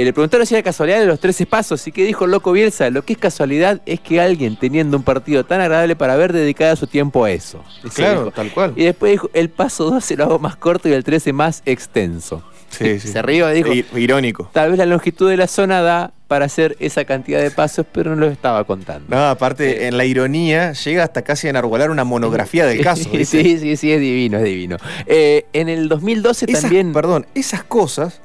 [0.00, 2.52] eh, le preguntaron si era casualidad de los 13 pasos y que dijo el loco
[2.52, 6.32] Bielsa, lo que es casualidad es que alguien teniendo un partido tan agradable para ver
[6.32, 7.62] dedicado su tiempo a eso.
[7.94, 8.30] Claro, dijo.
[8.30, 8.72] tal cual.
[8.76, 12.42] Y después dijo, el paso 12 lo hago más corto y el 13 más extenso.
[12.70, 13.08] Sí, sí.
[13.08, 14.50] Se rió y dijo, Irónico.
[14.52, 18.14] Tal vez la longitud de la zona da para hacer esa cantidad de pasos, pero
[18.14, 19.16] no lo estaba contando.
[19.16, 23.08] No, aparte, en la ironía llega hasta casi a enarbolar una monografía del caso.
[23.10, 24.76] sí, sí, sí, sí, es divino, es divino.
[25.06, 26.92] Eh, en el 2012 Esas- también...
[26.92, 28.20] Perdón, esas cosas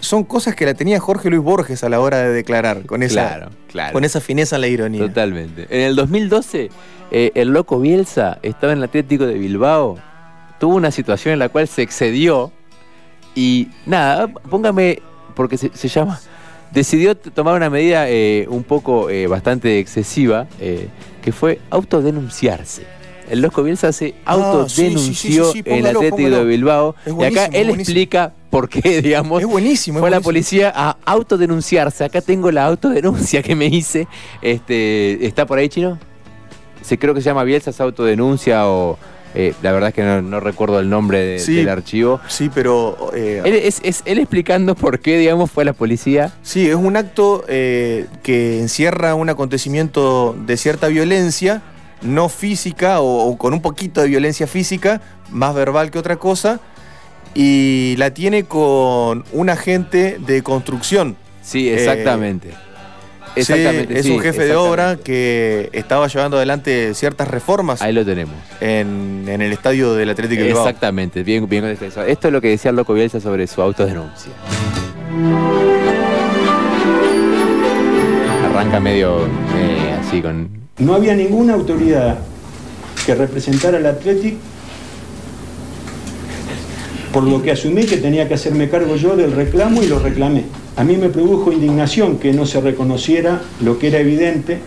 [0.00, 3.14] son cosas que la tenía Jorge Luis Borges a la hora de declarar, con esa,
[3.28, 3.92] Claro, claro.
[3.92, 5.00] con esa fineza en la ironía.
[5.02, 5.66] Totalmente.
[5.70, 6.70] En el 2012,
[7.10, 9.98] eh, el loco Bielsa estaba en el Atlético de Bilbao,
[10.58, 12.52] tuvo una situación en la cual se excedió
[13.34, 15.02] y nada, póngame,
[15.34, 16.20] porque se, se llama,
[16.72, 22.95] decidió tomar una medida eh, un poco eh, bastante excesiva, que fue autodenunciarse.
[23.30, 26.94] El loco Bielsa se Ah, sí, sí, sí, autodenunció sí, en el Atlético de Bilbao
[27.06, 29.98] y acá él explica por qué, digamos, Es buenísimo.
[29.98, 32.04] es fue la policía a autodenunciarse.
[32.04, 34.06] Acá tengo la autodenuncia que me hice.
[34.42, 35.98] Este, ¿Está por ahí, Chino?
[36.82, 38.98] Se creo que se llama Bielsa, se autodenuncia o,
[39.38, 41.56] Eh, la verdad es que no, no recuerdo el nombre de- Sí.
[41.56, 42.20] del archivo.
[42.26, 46.32] Sí, pero eh, Él, es, es- él explicando por qué, digamos, fue a la policía.
[46.42, 51.60] Sí, es un acto eh, que encierra un acontecimiento de cierta violencia,
[52.02, 56.60] no física o, o con un poquito de violencia física, más verbal que otra cosa,
[57.34, 61.16] y la tiene con un agente de construcción.
[61.42, 62.50] Sí, Eh, exactamente.
[63.34, 63.98] Sí, exactamente.
[63.98, 68.34] es sí, un jefe de obra que estaba llevando adelante ciertas reformas Ahí lo tenemos.
[68.62, 70.66] en, en el estadio del Atlético de Bilbao.
[70.66, 72.06] Exactamente, bien, bien contextualizado.
[72.06, 74.32] Esto es lo que decía el loco Bielsa sobre su autodenuncia.
[78.50, 80.65] Arranca medio eh, así con.
[80.78, 82.18] No había ninguna autoridad
[83.06, 84.34] que representara al Athletic,
[87.12, 90.44] por lo que asumí que tenía que hacerme cargo yo del reclamo y lo reclamé.
[90.76, 94.58] A mí me produjo indignación que no se reconociera lo que era evidente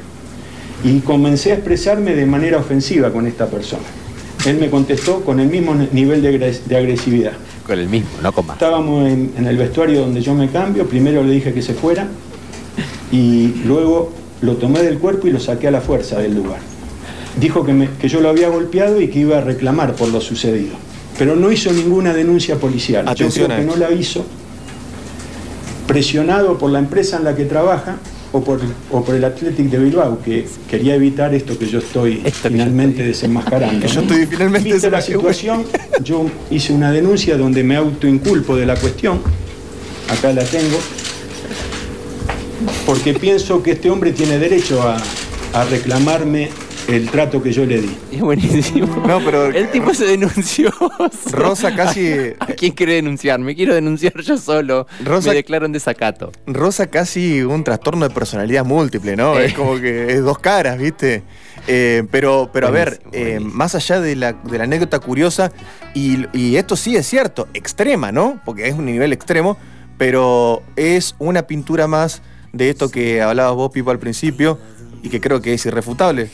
[0.84, 3.84] y comencé a expresarme de manera ofensiva con esta persona.
[4.48, 7.34] Él me contestó con el mismo nivel de agres- de agresividad.
[7.67, 8.56] con el mismo, no con más.
[8.56, 12.08] Estábamos en, en el vestuario donde yo me cambio, primero le dije que se fuera
[13.12, 16.60] y luego lo tomé del cuerpo y lo saqué a la fuerza del lugar.
[17.39, 20.19] Dijo que, me- que yo lo había golpeado y que iba a reclamar por lo
[20.21, 20.75] sucedido,
[21.17, 23.08] pero no hizo ninguna denuncia policial.
[23.08, 24.25] Atención yo creo que no la hizo,
[25.88, 27.97] presionado por la empresa en la que trabaja
[28.32, 28.60] o por,
[28.91, 33.88] o por el Athletic de Bilbao, que quería evitar esto que yo estoy finalmente desenmascarando.
[33.88, 35.63] Yo estoy finalmente Vista la situación,
[36.04, 39.19] yo hice una denuncia donde me autoinculpo de la cuestión,
[40.10, 40.78] acá la tengo,
[42.86, 44.98] porque pienso que este hombre tiene derecho a,
[45.54, 46.50] a reclamarme
[46.88, 47.95] el trato que yo le di.
[48.12, 48.88] Es buenísimo.
[49.08, 50.72] No, pero- El tipo se denunció.
[51.32, 53.39] Rosa casi- ¿A quién quiere denunciar?
[53.39, 54.88] Me quiero denunciar yo solo.
[55.06, 56.32] Rosa- Me declaro en desacato.
[56.48, 59.38] Rosa casi un trastorno de personalidad múltiple, ¿no?
[59.39, 59.45] Eh.
[59.48, 61.22] Es como que es dos caras, ¿viste?
[61.67, 65.52] Eh, pero, pero a ver, eh, más allá de la, de la anécdota curiosa,
[65.93, 68.41] y, y esto sí es cierto, extrema, ¿no?
[68.45, 69.58] Porque es un nivel extremo,
[70.00, 74.58] pero es una pintura más de esto que hablabas vos, Pipo, al principio,
[75.02, 76.30] y que creo que es irrefutable,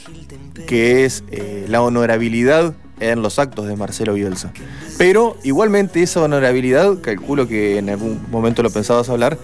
[0.67, 4.51] que es eh, la honorabilidad en los actos de Marcelo Bielsa.
[4.97, 9.38] Pero igualmente esa honorabilidad, calculo que en algún momento lo pensabas hablar,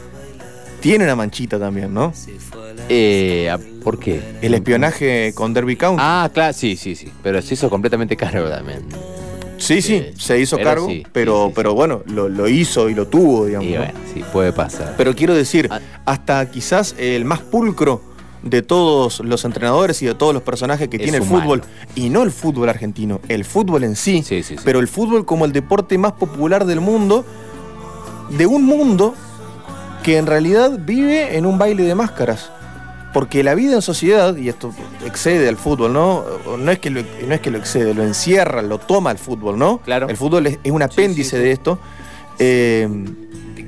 [0.79, 2.13] tiene una manchita también, ¿no?
[2.89, 4.21] Eh, ¿Por qué?
[4.41, 6.01] El espionaje con Derby County.
[6.03, 7.11] Ah, claro, sí, sí, sí.
[7.21, 8.83] Pero se hizo completamente caro también.
[9.61, 12.89] Sí, sí, eh, se hizo pero cargo, sí, pero, sí, pero bueno, lo, lo hizo
[12.89, 13.67] y lo tuvo, digamos.
[13.69, 13.77] Y ¿no?
[13.79, 14.95] bueno, sí, puede pasar.
[14.97, 15.79] Pero quiero decir, Ah.
[16.05, 18.01] hasta quizás el más pulcro
[18.43, 21.41] de todos los entrenadores y de todos los personajes que Es tiene el humano.
[21.43, 21.61] fútbol,
[21.95, 24.61] y no el fútbol argentino, el fútbol en sí, Sí, sí, sí.
[24.65, 27.23] pero el fútbol como el deporte más popular del mundo,
[28.31, 29.13] de un mundo
[30.03, 32.49] que en realidad vive en un baile de máscaras.
[33.13, 34.73] Porque la vida en sociedad, y esto
[35.05, 36.23] excede al fútbol, ¿no?
[36.57, 39.57] No es que lo, no es que lo excede, lo encierra, lo toma el fútbol,
[39.57, 39.79] ¿no?
[39.79, 40.07] Claro.
[40.07, 41.43] El fútbol es, es un apéndice sí.
[41.43, 41.79] de esto.
[42.39, 42.87] Eh,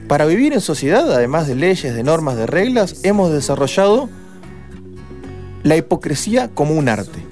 [0.08, 4.10] para vivir en sociedad, además de leyes, de normas, de reglas, hemos desarrollado
[5.64, 7.26] la hipocresía como un arte.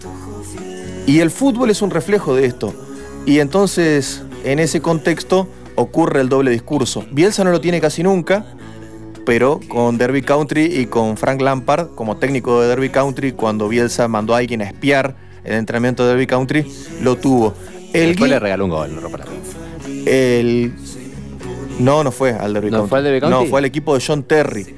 [1.06, 2.74] Y el fútbol es un reflejo de esto.
[3.26, 7.06] Y entonces, en ese contexto, ocurre el doble discurso.
[7.12, 8.46] Bielsa no lo tiene casi nunca,
[9.26, 14.08] pero con Derby Country y con Frank Lampard como técnico de Derby Country, cuando Bielsa
[14.08, 16.66] mandó a alguien a espiar el entrenamiento de Derby Country,
[17.02, 17.54] lo tuvo.
[17.94, 19.20] El, Después le regaló un gol, no rompa
[20.06, 20.74] el-
[21.80, 22.90] No, no fue al Derby ¿No County.
[22.90, 23.36] fue al Derby County?
[23.44, 24.76] No, fue al equipo de John Terry.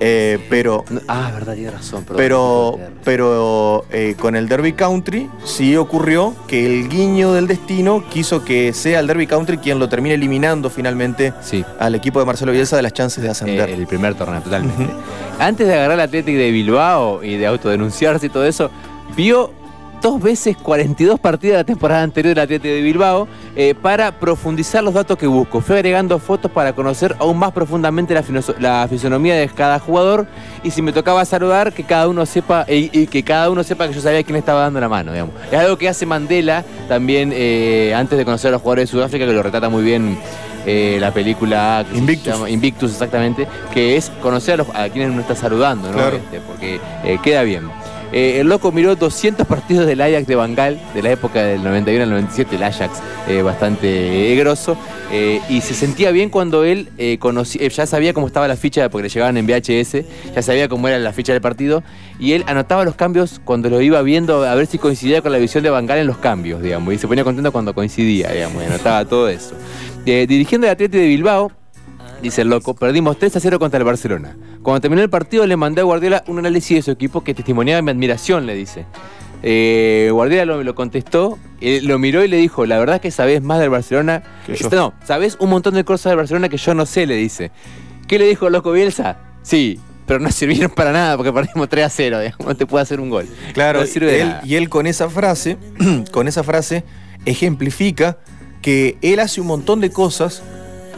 [0.00, 2.02] Eh, pero Ah, verdad, tiene razón.
[2.04, 2.16] perdón.
[2.16, 8.44] pero, pero eh, con el Derby Country sí ocurrió que el guiño del destino quiso
[8.44, 11.64] que sea el Derby Country quien lo termine eliminando finalmente Sí.
[11.78, 13.70] al equipo de Marcelo Bielsa de las chances de Eh, ascender.
[13.70, 14.86] el primer torneo, totalmente.
[15.38, 18.70] Antes de agarrar el Atlético de Bilbao y de autodenunciarse y todo eso,
[19.16, 19.52] vio
[20.04, 24.84] dos veces 42 partidos de la temporada anterior del Atlético de Bilbao eh, para profundizar
[24.84, 25.62] los datos que busco.
[25.62, 28.22] Fue agregando fotos para conocer aún más profundamente la,
[28.60, 30.26] la fisonomía de cada jugador
[30.62, 33.88] y si me tocaba saludar, que cada uno sepa y, y que cada uno sepa
[33.88, 35.34] que yo sabía quién estaba dando la mano, digamos.
[35.50, 39.24] Es algo que hace Mandela también eh, antes de conocer a los jugadores de Sudáfrica,
[39.24, 40.18] que lo retrata muy bien
[40.66, 42.32] eh, la película que se Invictus.
[42.34, 45.94] llama Invictus, exactamente, que es conocer a, los- a quienes uno está saludando, ¿no?
[45.96, 46.16] Claro.
[46.16, 47.70] Este, porque eh, queda bien.
[48.14, 52.04] Eh, el loco miró 200 partidos del Ajax de Bangal, de la época del 91
[52.04, 54.76] al 97, el Ajax eh, bastante eh, grosso,
[55.48, 59.08] y se sentía bien cuando él conocía, ya sabía cómo estaba la ficha, porque le
[59.08, 61.82] llegaban en VHS, ya sabía cómo era la ficha del partido,
[62.20, 65.38] y él anotaba los cambios cuando lo iba viendo, a ver si coincidía con la
[65.38, 68.66] visión de Bangal en los cambios, digamos, y se ponía contento cuando coincidía, digamos, y
[68.66, 69.56] anotaba todo eso.
[70.04, 71.52] Dirigiendo el Atlético de Bilbao,
[72.24, 74.34] Dice el loco, perdimos 3 a 0 contra el Barcelona.
[74.62, 77.82] Cuando terminó el partido le mandé a Guardiola un análisis de su equipo que testimoniaba
[77.82, 78.86] mi admiración, le dice.
[79.42, 83.10] Eh, Guardiola lo, lo contestó, eh, lo miró y le dijo, la verdad es que
[83.10, 84.22] sabés más del Barcelona.
[84.46, 84.70] Que yo.
[84.70, 87.50] No, sabés un montón de cosas del Barcelona que yo no sé, le dice.
[88.08, 89.18] ¿Qué le dijo loco Bielsa?
[89.42, 92.84] Sí, pero no sirvieron para nada porque perdimos 3 a 0, digamos, no te puede
[92.84, 93.26] hacer un gol.
[93.52, 94.40] Claro, no sirve de él- nada.
[94.46, 95.58] y él con esa frase,
[96.10, 96.84] con esa frase,
[97.26, 98.16] ejemplifica
[98.62, 100.42] que él hace un montón de cosas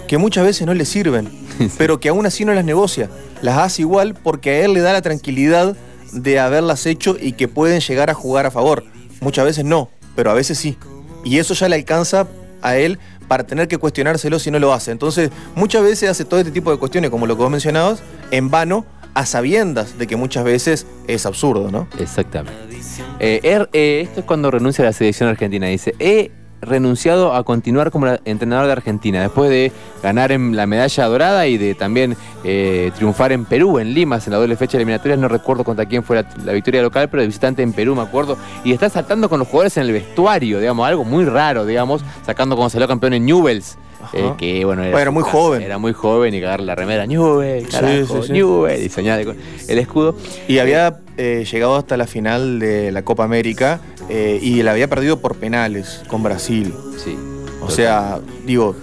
[0.07, 1.29] que muchas veces no le sirven,
[1.79, 3.11] pero que aún así no las negocia.
[3.42, 5.77] Las hace igual porque a él le da la tranquilidad
[6.12, 8.85] de haberlas hecho y que pueden llegar a jugar a favor.
[9.21, 10.77] Muchas veces no, pero a veces sí.
[11.25, 12.27] Y eso ya le alcanza
[12.62, 14.92] a él para tener que cuestionárselo si no lo hace.
[14.92, 18.51] Entonces, muchas veces hace todo este tipo de cuestiones, como lo que vos mencionabas, en
[18.51, 21.88] vano, a sabiendas de que muchas veces es absurdo, ¿no?
[21.99, 22.59] Exactamente.
[23.19, 25.66] Eh, er- eh, esto es cuando renuncia a la selección argentina.
[25.66, 26.31] Dice, he
[26.66, 31.59] renunciado a continuar como entrenador de Argentina después de ganar en la medalla dorada y
[31.59, 35.16] de también eh, triunfar en Perú, en Limas, en la doble fecha eliminatoria.
[35.16, 38.02] No recuerdo contra quién fue la, la victoria local, pero de visitante en Perú, me
[38.02, 38.37] acuerdo.
[38.64, 42.57] Y está saltando con los jugadores en el vestuario, digamos, algo muy raro, digamos, sacando
[42.57, 43.79] como salió campeón en Newells.
[44.12, 45.62] Eh, que bueno, era, Bueno, muy casa, joven.
[45.62, 48.33] Era muy joven y cagar la remera Newell, carajo, sí, sí.
[48.33, 49.37] Newell, y con
[49.68, 50.16] el escudo.
[50.48, 54.88] Y había eh, llegado hasta la final de la Copa América eh, y la había
[54.88, 56.73] perdido por penales con Brasil.
[57.03, 57.16] Sí.
[57.61, 58.77] O sea, digo,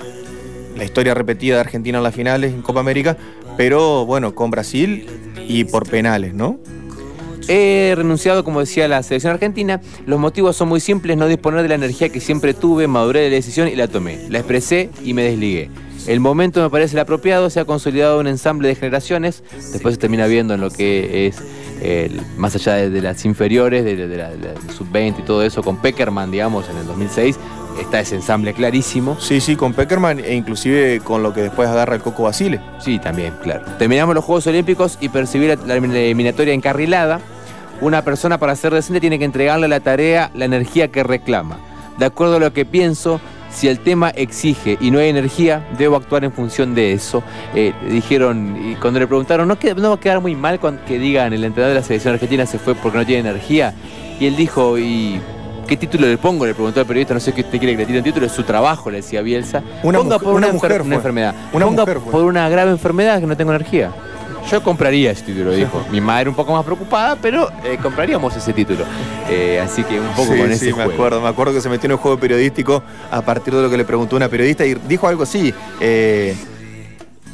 [0.78, 3.18] la historia repetida de Argentina en las finales en Copa América,
[3.58, 5.08] pero bueno, con Brasil
[5.48, 6.60] y por penales, ¿no?
[7.48, 9.82] He renunciado, como decía la selección argentina.
[10.06, 13.30] Los motivos son muy simples, no disponer de la energía que siempre tuve, maduré de
[13.30, 14.30] la decisión y la tomé.
[14.30, 15.70] La expresé y me desligué.
[16.08, 20.02] El momento me parece el apropiado, se ha consolidado un ensamble de generaciones, después se
[20.02, 21.38] termina viendo en lo que es
[21.82, 25.44] el- más allá de, de las inferiores, de, de la, de la sub-20 y todo
[25.44, 27.38] eso, con Peckerman, digamos, en el 2006,
[27.82, 29.18] está ese ensamble clarísimo.
[29.20, 32.60] Sí, sí, con Peckerman e inclusive con lo que después agarra el Coco Basile.
[32.80, 33.64] Sí, también, claro.
[33.80, 37.20] Terminamos los Juegos Olímpicos y percibir la la eliminatoria encarrilada.
[37.82, 41.58] Una persona para ser decente tiene que entregarle a la tarea la energía que reclama.
[41.98, 43.20] De acuerdo a lo que pienso,
[43.54, 47.24] si el tema exige y no hay energía, debo actuar en función de eso.
[47.54, 51.32] Eh, dijeron, y cuando le preguntaron, ¿no, va a quedar muy mal cuando, que digan
[51.34, 53.74] el entrenador de la selección argentina se fue porque no tiene energía?
[54.20, 55.20] Y él dijo, ¿y
[55.68, 56.46] qué título le pongo?
[56.46, 58.32] Le preguntó al periodista, no sé qué usted quiere que le tire un título, es
[58.32, 59.62] su trabajo, le decía Bielsa.
[59.84, 60.86] Una Ponga mujer- por una, una mujer enfer- fue.
[60.88, 61.36] una enfermedad.
[61.54, 63.92] Una Ponga mujer por una grave enfermedad que no tengo energía.
[64.52, 65.84] Yo compraría ese título, dijo.
[65.92, 68.84] Mi madre un poco más preocupada, pero eh, compraríamos ese título.
[69.30, 70.92] Eh, así que un poco sí, con sí, ese me juego.
[70.92, 73.78] acuerdo, me acuerdo que se metió en un juego periodístico a partir de lo que
[73.78, 76.36] le preguntó una periodista y dijo algo así, eh,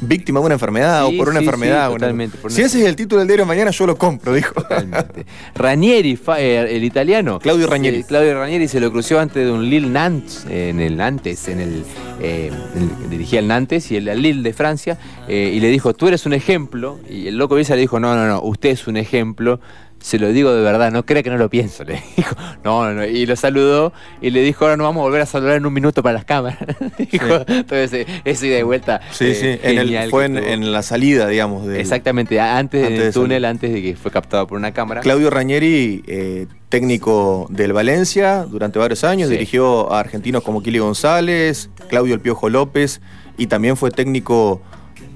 [0.00, 1.86] víctima de una enfermedad Sí, o por una sí, enfermedad.
[1.86, 3.96] sí, una- totalmente, por una- Si ese es el título del diario mañana, yo lo
[3.96, 4.54] compro, dijo.
[4.54, 5.26] Totalmente.
[5.54, 7.38] Ranieri, eh, el italiano.
[7.38, 8.02] Claudio Ranieri.
[8.04, 11.84] Claudio Ranieri se lo crució antes de un Lille Nantes, en el Nantes, en el,
[12.20, 16.08] eh, el- dirigía el Nantes y el Lille de Francia, eh, y le dijo, tú
[16.08, 18.96] eres un ejemplo, y el loco Bielsa le dijo, no, no, no, usted es un
[18.96, 19.60] ejemplo,
[20.00, 22.34] se lo digo de verdad, no crea que no lo pienso, le dijo,
[22.64, 25.26] no, no, no, y lo saludó y le dijo, ahora nos vamos a volver a
[25.26, 26.58] saludar en un minuto para las cámaras.
[26.98, 29.00] dijo, entonces, eh, esa ida y vuelta.
[29.12, 31.66] Sí, eh, sí, en el- fue en, la salida, digamos.
[31.66, 33.46] del- Exactamente, antes, Antes del de túnel, salir.
[33.46, 35.02] antes de que fue captado por una cámara.
[35.02, 39.34] Claudio Ranieri, eh, técnico del Valencia durante varios años, Sí.
[39.34, 43.00] dirigió a argentinos como Kili González, Claudio El Piojo López
[43.36, 44.62] y también fue técnico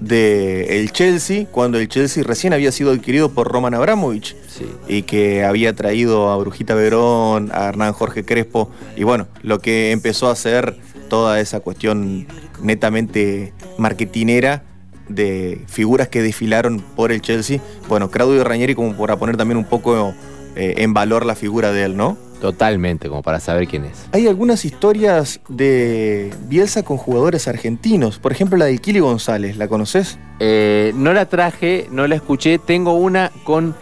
[0.01, 4.67] del Chelsea cuando el Chelsea recién había sido adquirido por Roman Abramovich Sí.
[4.89, 9.93] y que había traído a Brujita Verón, a Hernán Jorge Crespo y bueno, lo que
[9.93, 10.77] empezó a hacer
[11.09, 12.27] toda esa cuestión
[12.63, 14.63] netamente marketinera
[15.09, 17.61] de figuras que desfilaron por el Chelsea.
[17.89, 20.15] Bueno, Claudio Ranieri como para poner también un poco
[20.57, 22.17] eh, en valor la figura de él, ¿no?
[22.45, 24.07] Totalmente, como para saber quién es.
[24.13, 28.19] Hay algunas historias de Bielsa con jugadores argentinos.
[28.19, 30.19] Por ejemplo, la de Kili González, ¿la conoces?
[30.41, 32.59] Eh, no la traje, no la escuché.
[32.59, 33.75] Tengo una con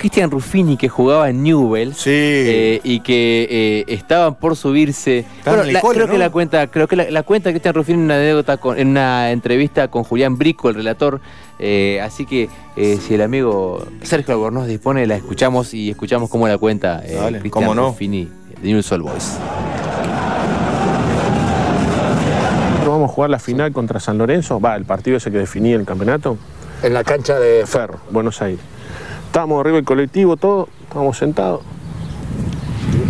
[0.00, 1.98] Cristian Ruffini que jugaba en Newell's.
[1.98, 2.10] Sí.
[2.10, 5.26] eh, y que eh, estaban por subirse.
[5.44, 6.12] La- creo ¿no?
[6.12, 8.88] que la cuenta, creo que la, la cuenta Cristian Ruffini en una anécdota con- en
[8.88, 11.20] una entrevista con Julián Brico, el relator.
[11.58, 16.48] Eh, así que eh, si el amigo Sergio Albornoz dispone, la escuchamos y escuchamos cómo
[16.48, 17.88] la cuenta eh, Dale, Cristian cómo no.
[17.88, 19.36] Ruffini de Newell's Old Boys.
[22.86, 25.84] Vamos a jugar la final contra San Lorenzo, va, el partido ese que definía el
[25.84, 26.38] campeonato,
[26.82, 28.60] En la cancha de Ferro, Buenos Aires.
[29.30, 31.60] Estábamos arriba del colectivo, todo, estábamos sentados.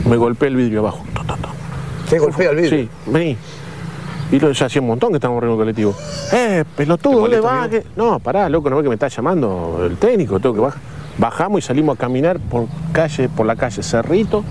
[0.07, 1.03] Me golpeé el vidrio abajo.
[2.11, 2.79] ¿Te golpea el vidrio?
[2.83, 3.39] Sí, vení.
[4.31, 5.95] Y lo, ya hacía un montón que estábamos arriba del colectivo.
[6.31, 7.65] ¡Eh, pelotudo, ¿dónde vas?
[7.65, 7.71] amigo?
[7.71, 7.87] ¿Qué?
[7.97, 10.83] No, pará, loco, no ve que me está llamando el técnico, tengo que bajar.
[11.17, 14.45] Bajamos y salimos a caminar por calle, por la calle Cerrito,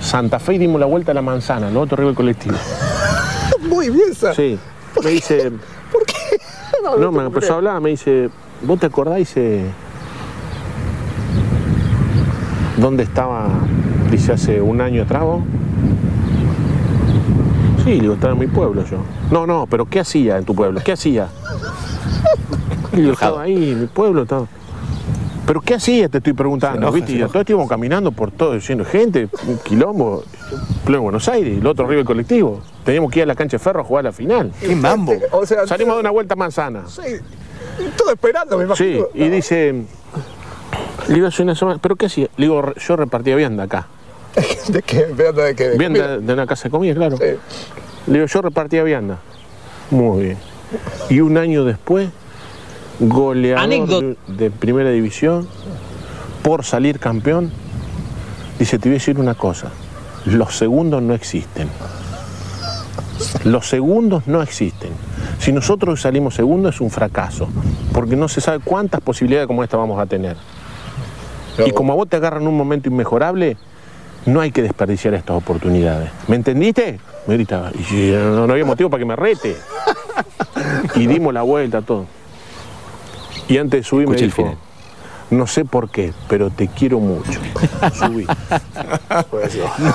[0.00, 2.56] Santa Fe y dimos la vuelta a la manzana, lo otro arriba del colectivo.
[3.68, 4.32] Muy bien, Sa.
[4.34, 4.56] Sí.
[5.02, 5.50] Me dice.
[5.90, 6.14] ¿Por qué?
[6.84, 8.30] No, te me empezó a hablar, me dice,
[8.62, 9.16] ¿vos te acordás?
[9.16, 9.64] Dice,
[12.76, 13.48] ¿dónde estaba
[14.10, 15.42] Dice, hace un año atrás vos.
[17.84, 18.98] Sí, le digo, estaba en mi pueblo yo.
[19.30, 20.80] No, no, pero ¿qué hacía en tu pueblo?
[20.84, 21.28] ¿Qué hacía?
[22.92, 24.46] Y digo, estaba ahí, en mi pueblo, estaba.
[25.46, 26.08] ¿Pero qué hacía?
[26.08, 27.12] Te estoy preguntando, enoja, ¿viste?
[27.12, 27.16] Y
[27.52, 30.22] íbamos caminando por todo, lleno de gente, un quilombo,
[30.84, 32.60] pleno Buenos Aires, el otro arriba del colectivo.
[32.84, 34.52] Teníamos que ir a la cancha de ferro a jugar la final.
[34.60, 35.14] ¡Qué mambo!
[35.32, 36.84] O sea, Salimos de una vuelta a manzana.
[36.86, 37.02] Sí,
[37.96, 39.06] todo esperando, me Sí, imagino.
[39.14, 39.84] y dice,
[41.08, 42.28] le hace una semana, ¿pero qué hacía?
[42.36, 43.86] Le digo, yo repartía vianda acá.
[44.68, 45.00] ¿De qué?
[45.00, 45.68] Esperando de qué.
[45.70, 46.18] De Vianda comida.
[46.18, 47.16] de una casa de comida, claro.
[47.16, 47.24] Sí.
[48.06, 49.18] Le digo, yo repartía vianda.
[49.90, 50.38] Muy bien.
[51.10, 52.08] Y un año después,
[52.98, 55.46] goleador de, de primera división,
[56.42, 57.52] por salir campeón,
[58.58, 59.70] dice, te voy a decir una cosa,
[60.24, 61.68] los segundos no existen.
[63.44, 64.90] Los segundos no existen.
[65.38, 67.48] Si nosotros salimos segundos es un fracaso,
[67.92, 70.36] porque no se sabe cuántas posibilidades como esta vamos a tener.
[71.66, 73.56] Y como a vos te agarran un momento inmejorable,
[74.26, 76.10] no hay que desperdiciar estas oportunidades.
[76.28, 76.98] ¿Me entendiste?
[77.26, 77.70] Me gritaba.
[77.90, 79.56] Y no, no había motivo para que me rete.
[80.94, 82.06] Y dimos la vuelta, todo.
[83.48, 84.58] Y antes de subir me Escuché el dijo,
[85.30, 87.40] no sé por qué, pero te quiero mucho.
[87.94, 88.26] Subí.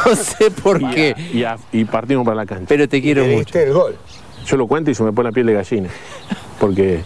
[0.08, 2.66] No sé por Y, qué, y a- y partimos para la cancha.
[2.68, 3.38] pero te quiero mucho.
[3.40, 3.96] diste el gol.
[4.46, 5.90] Yo lo cuento y se me pone la piel de gallina.
[6.60, 7.04] Porque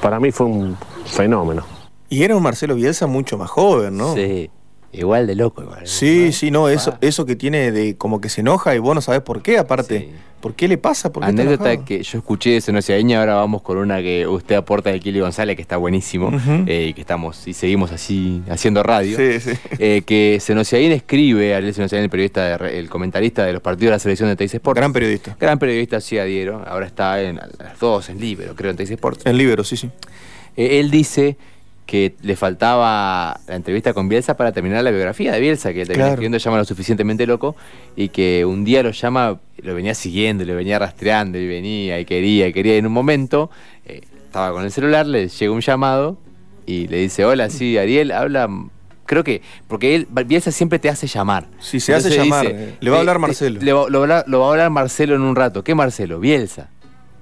[0.00, 0.76] para mí fue un
[1.06, 1.64] fenómeno.
[2.08, 4.14] Y era un Marcelo Bielsa mucho más joven, ¿no?
[4.14, 4.50] Sí,
[4.92, 5.86] igual de loco igual.
[5.86, 9.00] Sí, sí, no, eso, eso que tiene de como que se enoja y vos no
[9.00, 9.98] sabés por qué, aparte.
[10.00, 10.08] Sí.
[10.40, 11.12] ¿Por qué le pasa?
[11.12, 14.88] ¿Por qué Anécdota que yo escuché de Senociadeña, ahora vamos con una que usted aporta
[14.90, 16.62] de Kili González, que está buenísimo, Ujú.
[16.68, 19.16] eh, y que estamos y seguimos así haciendo radio.
[19.16, 19.50] Sí, sí.
[19.80, 23.96] Eh, que Senociaín escribe, Ariel Senociaín, el periodista, de el comentarista de los partidos de
[23.96, 24.76] la selección de Teis Sport.
[24.76, 25.36] Gran periodista.
[25.40, 26.62] Gran periodista, sí, adhiero.
[26.66, 29.26] Ahora está en a las dos, en Libero, creo, en Teis Sport.
[29.26, 29.90] En libro, sí, sí.
[30.56, 31.36] Eh, él dice
[31.88, 35.94] que le faltaba la entrevista con Bielsa para terminar la biografía de Bielsa, que terminó
[35.94, 36.10] Claro.
[36.10, 37.56] escribiendo llama lo suficientemente loco,
[37.96, 42.04] y que un día lo llama, lo venía siguiendo, lo venía rastreando, y venía, y
[42.04, 42.74] quería, y quería.
[42.74, 43.50] Y en un momento,
[43.86, 46.18] eh, estaba con el celular, le llega un llamado,
[46.66, 48.48] y le dice, hola, sí, Ariel, habla...
[49.06, 51.46] Creo que, porque él, Bielsa siempre te hace llamar.
[51.58, 53.58] Sí, se hace llamar, eh, le va a hablar Marcelo.
[53.62, 55.64] le va- lo va a hablar Marcelo en un rato.
[55.64, 56.20] ¿Qué Marcelo?
[56.20, 56.68] Bielsa.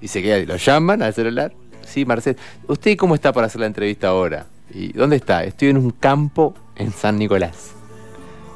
[0.03, 1.53] Y se queda, lo llaman al celular.
[1.87, 2.37] Sí, Marcelo.
[2.67, 4.47] ¿Usted cómo está para hacer la entrevista ahora?
[4.71, 5.45] ¿Y dónde está?
[5.45, 7.73] Estoy en un campo en San Nicolás.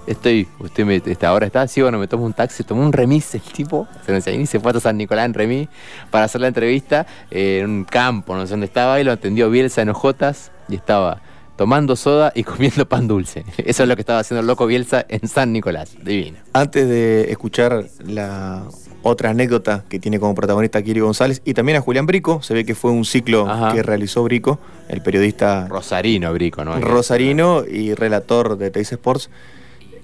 [0.06, 3.34] Estoy, usted me, está, ahora está, sí, bueno, me tomo un taxi, tomó un remis
[3.34, 5.68] el tipo, se, se fue hasta San Nicolás en remis
[6.10, 9.82] para hacer la entrevista en un campo, no sé dónde estaba, y lo atendió Bielsa
[9.82, 11.20] en Ojotas y estaba
[11.56, 13.44] tomando soda y comiendo pan dulce.
[13.58, 15.94] Eso es lo que estaba haciendo el loco Bielsa en San Nicolás.
[16.02, 16.38] Divino.
[16.54, 18.64] Antes de escuchar la
[19.02, 22.54] otra anécdota que tiene como protagonista a Kiri González y también a Julián Brico, se
[22.54, 23.74] ve que fue un ciclo Ajá.
[23.74, 26.78] que realizó Brico, el periodista Rosarino, Brico, ¿no?
[26.80, 29.30] rosarino y relator de Teis Sports.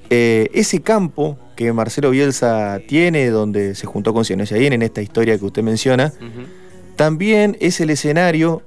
[0.09, 5.39] Eh, ese campo que Marcelo Bielsa tiene, donde se juntó con Cienoyaín en esta historia
[5.39, 6.13] que usted menciona,
[6.95, 8.63] también es el escenario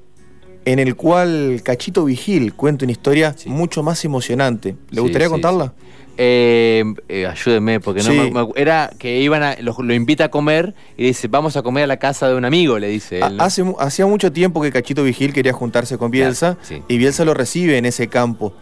[0.65, 3.49] en el cual Cachito Vigil cuenta una historia Sí.
[3.49, 4.75] mucho más emocionante.
[4.91, 5.73] ¿Le gustaría sí, contarla?
[6.21, 10.29] Eh, eh, ayúdeme, porque no me, me era que iban a, lo, lo invita a
[10.29, 13.37] comer y dice, vamos a comer a la casa de un amigo, le dice él.
[13.39, 17.77] hacía mucho tiempo que Cachito Vigil quería juntarse con Bielsa Claro, y Bielsa lo recibe
[17.77, 18.53] en ese campo.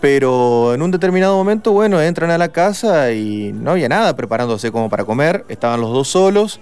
[0.00, 4.72] Pero en un determinado momento, bueno, entran a la casa y no había nada preparándose
[4.72, 6.58] como para comer, estaban los dos solos.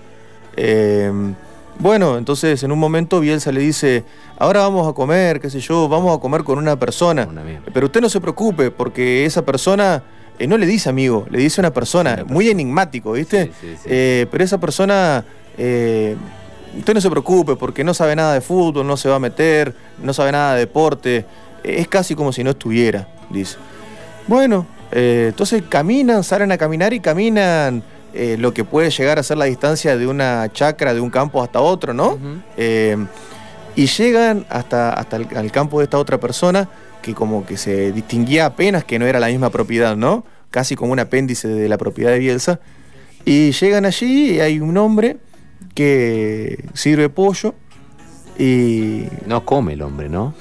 [0.56, 1.10] Eh,
[1.80, 4.04] bueno, entonces en un momento Bielsa le dice,
[4.38, 7.26] ahora vamos a comer, qué sé yo, vamos a comer con una persona.
[7.72, 10.02] Pero usted no se preocupe, porque esa persona
[10.38, 13.46] eh, no le dice amigo, le dice una persona, Una muy enigmático, ¿viste?
[13.46, 13.88] Sí, sí, sí.
[13.90, 15.24] Eh, pero esa persona,
[15.56, 16.16] eh,
[16.78, 19.74] usted no se preocupe, porque no sabe nada de fútbol, no se va a meter,
[20.02, 21.24] no sabe nada de deporte,
[21.64, 23.56] es casi como si no estuviera, dice.
[24.26, 27.82] Bueno, eh, entonces caminan, salen a caminar y caminan
[28.14, 31.42] eh, lo que puede llegar a ser la distancia de una chacra, de un campo
[31.42, 32.18] hasta otro, ¿no?
[32.56, 32.96] Eh,
[33.76, 36.68] y llegan hasta, hasta el al campo de esta otra persona
[37.02, 40.24] que como que se distinguía apenas que no era la misma propiedad, ¿no?
[40.50, 42.60] Casi como un apéndice de la propiedad de Bielsa.
[43.24, 45.18] Y llegan allí y hay un hombre
[45.74, 47.54] que sirve pollo
[48.38, 50.34] y No come el hombre, ¿no?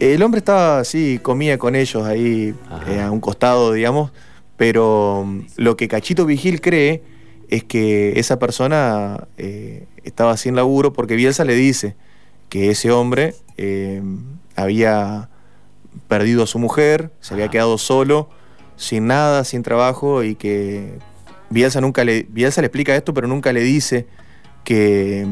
[0.00, 2.54] el hombre estaba así, comía con ellos ahí
[2.88, 4.10] eh, a un costado, digamos,
[4.56, 7.02] pero mm, lo que Cachito Vigil cree
[7.52, 11.96] es que esa persona eh, estaba sin laburo porque Bielsa le dice
[12.48, 14.02] que ese hombre eh,
[14.56, 15.28] había
[16.08, 17.52] perdido a su mujer, se había Ajá.
[17.52, 18.30] quedado solo,
[18.76, 20.98] sin nada, sin trabajo y que
[21.50, 24.06] Bielsa nunca le Bielsa le explica esto, pero nunca le dice
[24.64, 25.26] que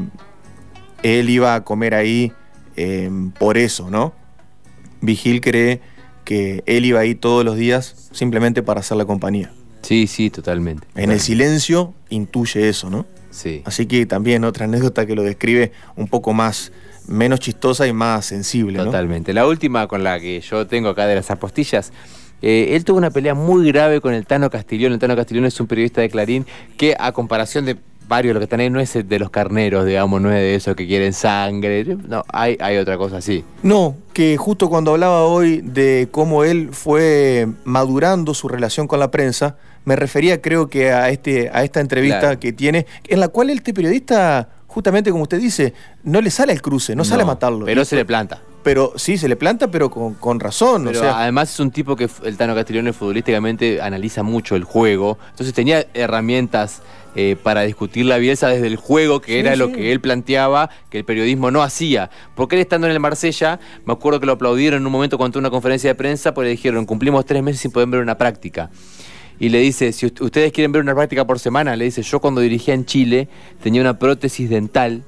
[1.02, 2.34] él iba a comer ahí
[2.76, 4.12] eh, por eso, ¿no?
[5.00, 5.80] Vigil cree
[6.26, 9.54] que él iba ahí todos los días simplemente para hacer la compañía.
[9.83, 10.87] Sí, sí, totalmente.
[10.95, 13.07] En el silencio intuye eso, ¿no?
[13.31, 13.62] Sí.
[13.64, 16.72] Así que también otra anécdota que lo describe un poco más,
[17.07, 18.87] menos chistosa y más sensible, ¿no?
[18.87, 19.33] Totalmente.
[19.33, 21.93] La última con la que yo tengo acá de las apostillas.
[22.43, 24.95] eh, él tuvo una pelea muy grave con el Tano Castiglione.
[24.95, 27.76] El Tano Castiglione es un periodista de Clarín que, a comparación de
[28.09, 30.57] varios de los que están ahí, no es de los carneros, digamos, no es de
[30.57, 31.85] esos que quieren sangre.
[31.85, 33.45] No, hay, hay otra cosa así.
[33.62, 39.12] No, que justo cuando hablaba hoy de cómo él fue madurando su relación con la
[39.12, 39.57] prensa,
[39.91, 42.38] me refería creo que a, este, a esta entrevista Claro.
[42.38, 45.74] que tiene, en la cual este periodista, justamente como usted dice,
[46.05, 47.66] no le sale al cruce, no, sale a matarlo.
[47.66, 48.41] Pero se le planta.
[48.62, 50.84] Pero sí, se le planta, pero con, con razón.
[50.84, 54.62] Pero o sea, además es un tipo que el Tano Castiglione futbolísticamente analiza mucho el
[54.62, 55.18] juego.
[55.30, 56.82] Entonces tenía herramientas
[57.16, 60.70] eh, para discutir la Bielsa desde el juego, que Sí, era lo que él planteaba,
[60.88, 62.11] que el periodismo no hacía.
[62.36, 65.32] Porque él estando en el Marsella, me acuerdo que lo aplaudieron en un momento cuando
[65.32, 68.16] tuvo una conferencia de prensa, porque le dijeron, cumplimos tres meses sin poder ver una
[68.16, 68.70] práctica.
[69.41, 72.20] Y le dice, si ust- ustedes quieren ver una práctica por semana, le dice, yo
[72.20, 73.28] cuando dirigía en Chile
[73.62, 75.03] tenía una prótesis dental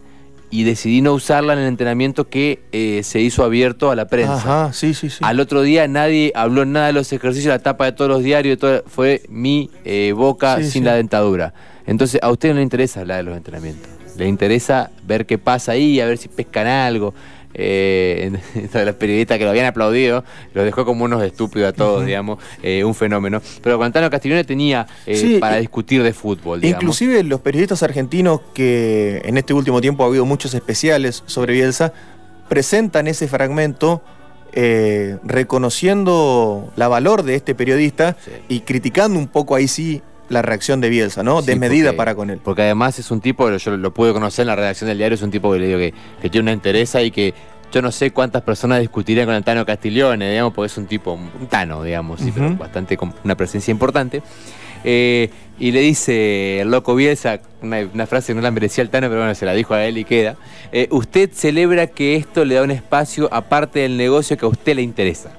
[0.50, 4.34] y decidí no usarla en el entrenamiento que eh, se hizo abierto a la prensa.
[4.34, 5.18] Ajá, sí, sí, sí.
[5.22, 8.58] Al otro día nadie habló nada de los ejercicios, la tapa de todos los diarios,
[8.58, 10.80] todo- fue mi eh, boca Sí, sin sí.
[10.80, 11.54] la dentadura.
[11.86, 13.88] Entonces, a usted no le interesa hablar de los entrenamientos.
[14.16, 17.12] Le interesa ver qué pasa ahí, a ver si pescan algo.
[17.54, 18.32] Eh,
[18.72, 20.24] los periodistas que lo habían aplaudido,
[20.54, 23.40] los dejó como unos estúpidos a todos, digamos, eh, un fenómeno.
[23.62, 26.82] Pero Guantánamo Castiglione tenía eh, Sí, para y- discutir de fútbol, digamos.
[26.82, 31.92] Inclusive los periodistas argentinos que en este último tiempo ha habido muchos especiales sobre Bielsa,
[32.48, 34.02] presentan ese fragmento
[34.54, 38.30] eh, reconociendo la valor de este periodista Sí.
[38.48, 41.40] y criticando un poco ahí sí la reacción de Bielsa, ¿no?
[41.40, 42.40] Sí, Desmedida porque- para con él.
[42.42, 45.22] Porque además es un tipo, yo lo pude conocer en la redacción del diario, es
[45.22, 45.92] un tipo que le digo que,
[46.22, 47.34] que tiene una entereza y que
[47.72, 51.12] yo no sé cuántas personas discutirían con el Tano Castiglione, digamos, porque es un tipo,
[51.14, 54.22] un Tano, digamos, sí, pero bastante con una presencia importante.
[54.84, 58.90] Eh, y le dice el loco Bielsa, una, una frase que no la merecía el
[58.90, 60.36] Tano, pero bueno, se la dijo a él y queda.
[60.72, 64.74] eh, usted celebra que esto le da un espacio aparte del negocio que a usted
[64.76, 65.30] le interesa.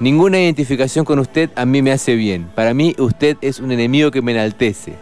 [0.00, 2.48] Ninguna identificación con usted a mí me hace bien.
[2.54, 4.94] Para mí usted es un enemigo que me enaltece.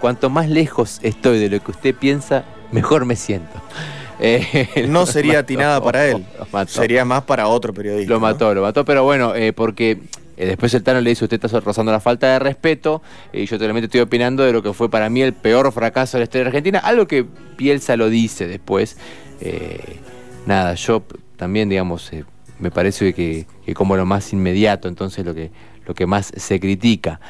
[0.00, 3.52] Cuanto más lejos estoy de lo que usted piensa, mejor me siento.
[4.22, 6.26] Eh, No sería mató, atinada para él.
[6.66, 8.10] Sería más para otro periodista.
[8.10, 8.26] Lo ¿no?
[8.26, 9.98] mató, lo mató, pero bueno, eh, porque
[10.40, 13.58] eh, después el Tano le dice, usted está rozando la falta de respeto, y yo
[13.58, 16.46] totalmente estoy opinando de lo que fue para mí el peor fracaso de la historia
[16.46, 17.26] Argentina, algo que
[17.58, 18.96] Bielsa lo dice después.
[19.40, 19.98] Eh,
[20.46, 21.02] nada, yo
[21.36, 22.24] también, digamos, eh,
[22.60, 25.50] me parece que, que como lo más inmediato, entonces lo que,
[25.86, 27.20] lo que más se critica.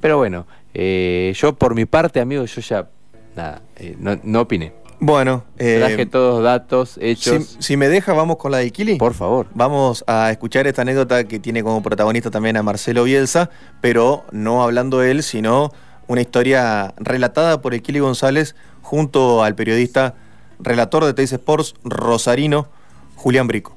[0.00, 2.88] Pero bueno, eh, yo por mi parte, amigo, yo ya,
[3.34, 4.72] nada, eh, no, no opiné.
[4.98, 7.56] Bueno, eh, Traje todos datos, hechos.
[7.58, 8.96] si me deja, vamos con la del Kili.
[8.96, 9.46] Por favor.
[9.52, 13.50] Vamos a escuchar esta anécdota que tiene como protagonista también a Marcelo Bielsa,
[13.82, 15.70] pero no hablando él, sino
[16.06, 20.14] una historia relatada por el Kili González junto al periodista
[20.58, 22.68] relator de Teis Sports rosarino
[23.16, 23.75] Julián Brico.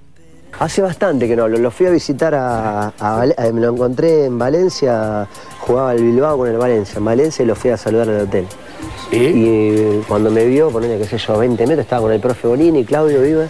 [0.58, 1.58] Hace bastante que no hablo.
[1.58, 5.28] Lo fui a visitar a, a eh, me lo encontré en Valencia,
[5.60, 6.98] jugaba el Bilbao con el Valencia.
[6.98, 8.48] En Valencia y lo fui a saludar al hotel.
[9.12, 12.48] Y eh, cuando me vio, ponele, qué sé yo, 20 metros, estaba con el profe
[12.48, 13.46] Bonini, Claudio Viva.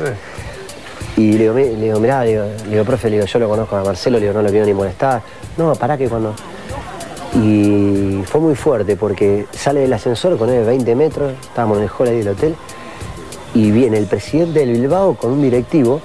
[1.18, 3.50] Y le digo, le digo, mirá, le digo, le digo, profe, le digo, yo lo
[3.50, 5.22] conozco a Marcelo, le digo, no lo quiero ni molestar.
[5.58, 6.34] No, pará que cuando.
[7.34, 11.90] Y fue muy fuerte porque sale del ascensor con él 20 metros, estábamos en el
[11.90, 12.56] hall ahí del hotel,
[13.54, 16.02] y viene el presidente del Bilbao con un directivo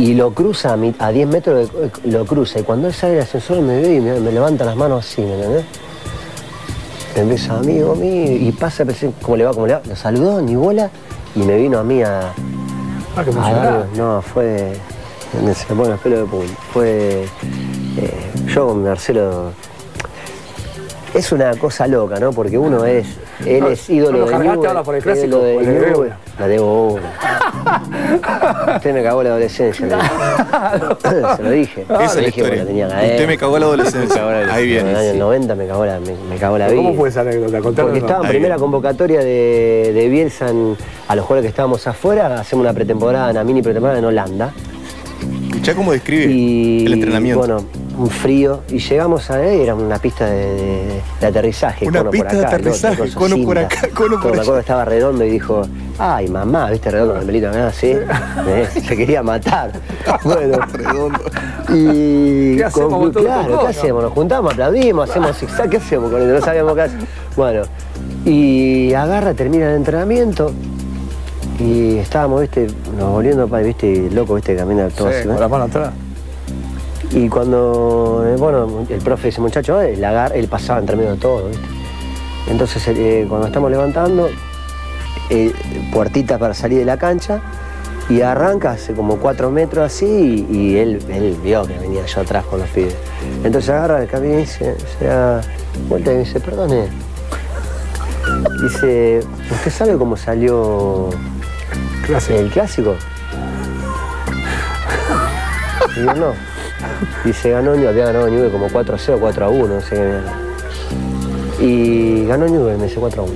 [0.00, 2.60] y lo cruza a, a 10 metros, de- lo cruza.
[2.60, 5.20] Y cuando él sale del ascensor me ve y me, me levanta las manos así,
[5.22, 5.64] ¿me entendés?
[7.16, 8.84] Me empieza, amigo mío, y pasa,
[9.20, 9.52] ¿cómo le va?
[9.52, 9.82] ¿Cómo le va?
[9.86, 10.90] Lo saludó, ni bola,
[11.34, 12.32] y me vino a mí a.
[13.16, 14.72] Ah, que a no, fue.
[15.32, 16.52] Se me ponen los pelos de punta.
[16.72, 17.24] Fue.
[17.98, 19.50] eh, yo con Marcelo.
[21.12, 22.32] Es una cosa loca, ¿no?
[22.32, 23.06] Porque uno es.
[23.44, 25.38] Él es ídolo ¿No lo de por el clásico?
[25.38, 26.18] de una.
[26.38, 27.02] La debo una.
[28.76, 29.86] Usted me cagó la adolescencia.
[29.86, 31.36] le dije.
[31.36, 31.82] Se lo dije.
[31.88, 32.64] Esa es Se lo la dije historia.
[32.66, 34.28] tenía Usted me cagó la adolescencia.
[34.52, 34.98] Ahí En el viene.
[34.98, 35.18] año sí.
[35.18, 36.76] 90 me cagó la, me, me cagó la vida.
[36.76, 37.58] ¿Cómo fue esa anécdota?
[37.60, 38.60] Porque estaba en primera viene.
[38.60, 40.76] convocatoria de, de Bielsa en-
[41.08, 44.52] a los jugadores que estábamos afuera, hacemos una pretemporada, una mini pretemporada en Holanda.
[45.48, 47.38] Escuchá cómo describe Y el entrenamiento.
[47.40, 47.64] bueno,
[48.02, 48.60] un frío.
[48.68, 51.86] Y llegamos ahí, era una pista de, de- de aterrizaje.
[51.88, 53.76] Una cono pista por de acá, otro, aterrizaje, coso, cono por cinta.
[53.76, 54.40] acá, cono por Me allá.
[54.42, 55.62] acuerdo que estaba redondo y dijo,
[55.98, 57.88] ay mamá, viste redondo con el pelito acá, así.
[58.46, 59.72] Eh, Se quería matar.
[60.24, 60.58] Bueno.
[61.72, 63.60] Y ¿Qué hacemos con claro?
[63.60, 64.02] ¿qué hacemos?
[64.02, 66.34] Nos juntamos, aplaudimos, hacemos zigzag, ¿qué hacemos con esto?
[66.34, 66.98] No sabíamos qué hacer.
[67.36, 67.62] Bueno,
[68.24, 70.52] y agarra, termina el entrenamiento.
[71.58, 72.66] Y estábamos, viste,
[72.98, 75.40] nos volviendo para, viste, loco, viste, camina todo Sí, así, con ¿no?
[75.40, 75.90] la mano atrás.
[77.10, 81.16] Y cuando, eh, bueno, el profe dice, muchacho, él, agar- él pasaba entre medio de
[81.18, 81.64] todo, ¿viste?
[82.48, 84.28] Entonces, eh, cuando estamos levantando,
[85.28, 85.52] eh,
[85.92, 87.40] puertitas para salir de la cancha,
[88.08, 92.20] y arranca hace como cuatro metros así, y, y él, él vio que venía yo
[92.20, 92.96] atrás con los pibes.
[93.44, 95.40] Entonces agarra el camino y dice, se da
[95.88, 96.88] vuelta y dice, perdone.
[98.62, 101.10] Dice, ¿usted sabe cómo salió
[102.30, 102.94] el clásico?
[105.96, 106.34] Y yo no.
[107.24, 109.96] Dice, ganó Newell, había ganado Newell como 4 a 0, 4 a 1, no sé
[111.58, 111.64] qué.
[111.64, 113.34] Y ganó Newell, me dice 4 a 1.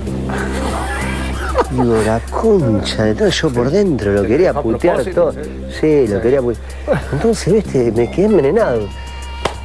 [1.70, 5.32] Digo, la concha de todo, yo por dentro lo quería putear todo.
[5.80, 6.64] Sí, lo quería putear.
[7.12, 8.86] Entonces, viste, me quedé envenenado.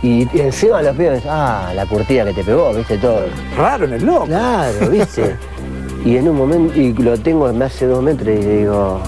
[0.01, 3.25] Y, y encima los pibes, ah, la curtida que te pegó, viste, todo.
[3.57, 4.25] Raro en el loco.
[4.25, 5.35] Claro, viste.
[6.05, 9.01] Y en un momento, y lo tengo, me hace dos metros y le digo,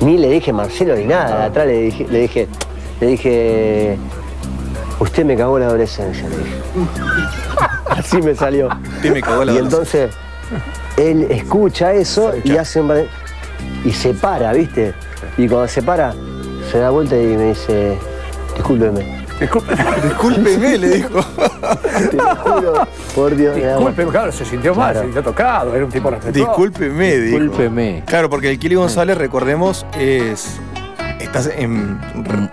[0.00, 2.48] ni le dije Marcelo ni nada, de atrás le dije, le dije,
[3.02, 3.98] le dije,
[5.00, 6.56] usted me cagó la adolescencia, le dije.
[7.90, 8.68] Así me salió.
[8.96, 10.02] Usted me cagó la Y adolescencia.
[10.04, 10.16] entonces,
[10.96, 12.92] él escucha eso y hace un
[13.84, 14.94] y se para, ¿viste?
[15.36, 16.14] Y cuando se para,
[16.70, 17.98] se da vuelta y me dice,
[18.54, 19.20] discúlpeme.
[20.04, 21.20] Discúlpeme, le dijo.
[22.10, 22.86] Te lo juro,
[23.16, 23.56] por Dios.
[23.56, 24.98] me da Disculpe, claro, se sintió mal, Claro.
[25.00, 26.48] se sintió tocado, era un tipo respetuoso.
[26.48, 27.38] Discúlpeme, dijo.
[27.40, 28.02] Discúlpeme.
[28.06, 30.60] Claro, porque el Kili González, recordemos, es.
[31.34, 31.98] Estás en.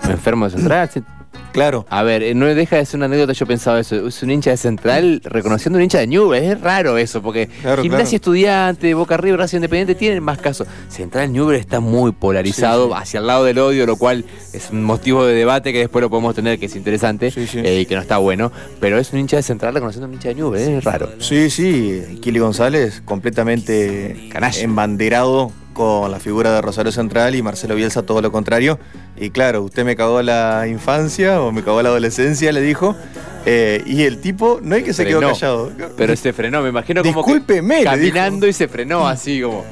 [0.10, 0.90] Enfermo de central.
[1.52, 1.86] Claro.
[1.90, 4.08] A ver, eh, no deja de ser una anécdota, yo pensaba eso.
[4.08, 6.44] Es un hincha de central reconociendo un hincha de Newell.
[6.44, 8.16] Es raro eso, porque Claro, Gimnasia claro.
[8.18, 10.68] Estudiante, Boca River, Racing Independiente tienen más casos.
[10.90, 13.00] Central Newell está muy polarizado Sí, sí.
[13.02, 16.10] hacia el lado del odio, lo cual es un motivo de debate que después lo
[16.12, 18.52] podemos tener, que es interesante Sí, eh, y que no está bueno.
[18.80, 21.10] Pero es un hincha de central reconociendo un hincha de Newell, es raro.
[21.20, 24.62] Sí, sí, Kili González completamente Canalla.
[24.62, 28.78] embanderado con la figura de Rosario Central y Marcelo Bielsa todo lo contrario.
[29.16, 32.98] Y claro, usted me cagó la infancia o me cagó la adolescencia, le dijo.
[33.46, 35.72] Eh, y el tipo, no hay que se quedó callado.
[35.96, 39.64] Pero se frenó, me imagino como Discúlpeme, caminando y se frenó así como.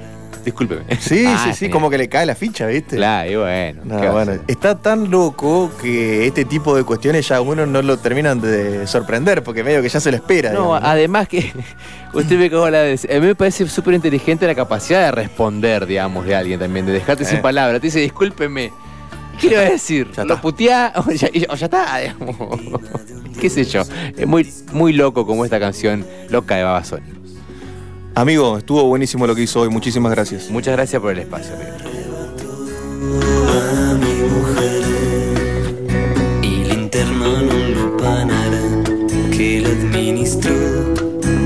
[0.47, 0.83] Discúlpeme.
[1.01, 1.71] Sí, Ah, sí, sí, genial.
[1.73, 2.95] como que le cae la ficha, ¿viste?
[2.95, 3.81] Claro, y bueno.
[3.83, 7.41] No, ¿qué va a bueno, está tan loco que este tipo de cuestiones ya a
[7.41, 10.53] uno no lo terminan de sorprender, porque medio que ya se lo espera.
[10.53, 11.51] No, además que
[12.13, 15.85] usted me cagó la de- A mí me parece súper inteligente la capacidad de responder,
[15.85, 17.41] digamos, de alguien también, de dejarte sin Eh.
[17.41, 17.81] palabras.
[17.81, 18.71] Te dice, discúlpeme.
[19.41, 20.07] ¿Qué le va a decir?
[20.15, 21.97] Ya ¿Lo putea o ya, o ya está?
[21.99, 22.35] digamos.
[23.39, 23.81] ¿Qué sé yo?
[24.17, 27.17] Es muy, muy loco como esta canción loca de Babasónicos.
[28.17, 29.69] Amigo, estuvo buenísimo lo que hizo hoy.
[29.69, 30.49] Muchísimas gracias.
[30.49, 31.67] Muchas gracias por el espacio, amigo.
[37.75, 38.59] Lo panará
[39.29, 40.51] que lo administró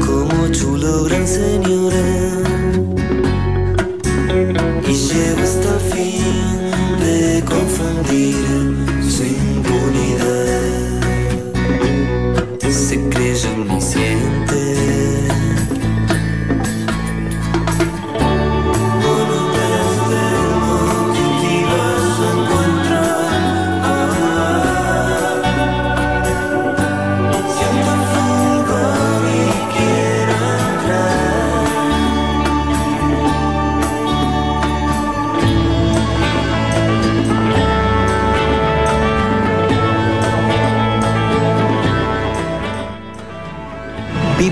[0.05, 1.91] como chulo gran señor
[4.88, 5.50] y llegó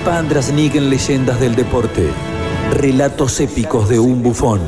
[0.07, 2.09] Andrasnik en Leyendas del Deporte.
[2.71, 4.61] Relatos épicos de un bufón.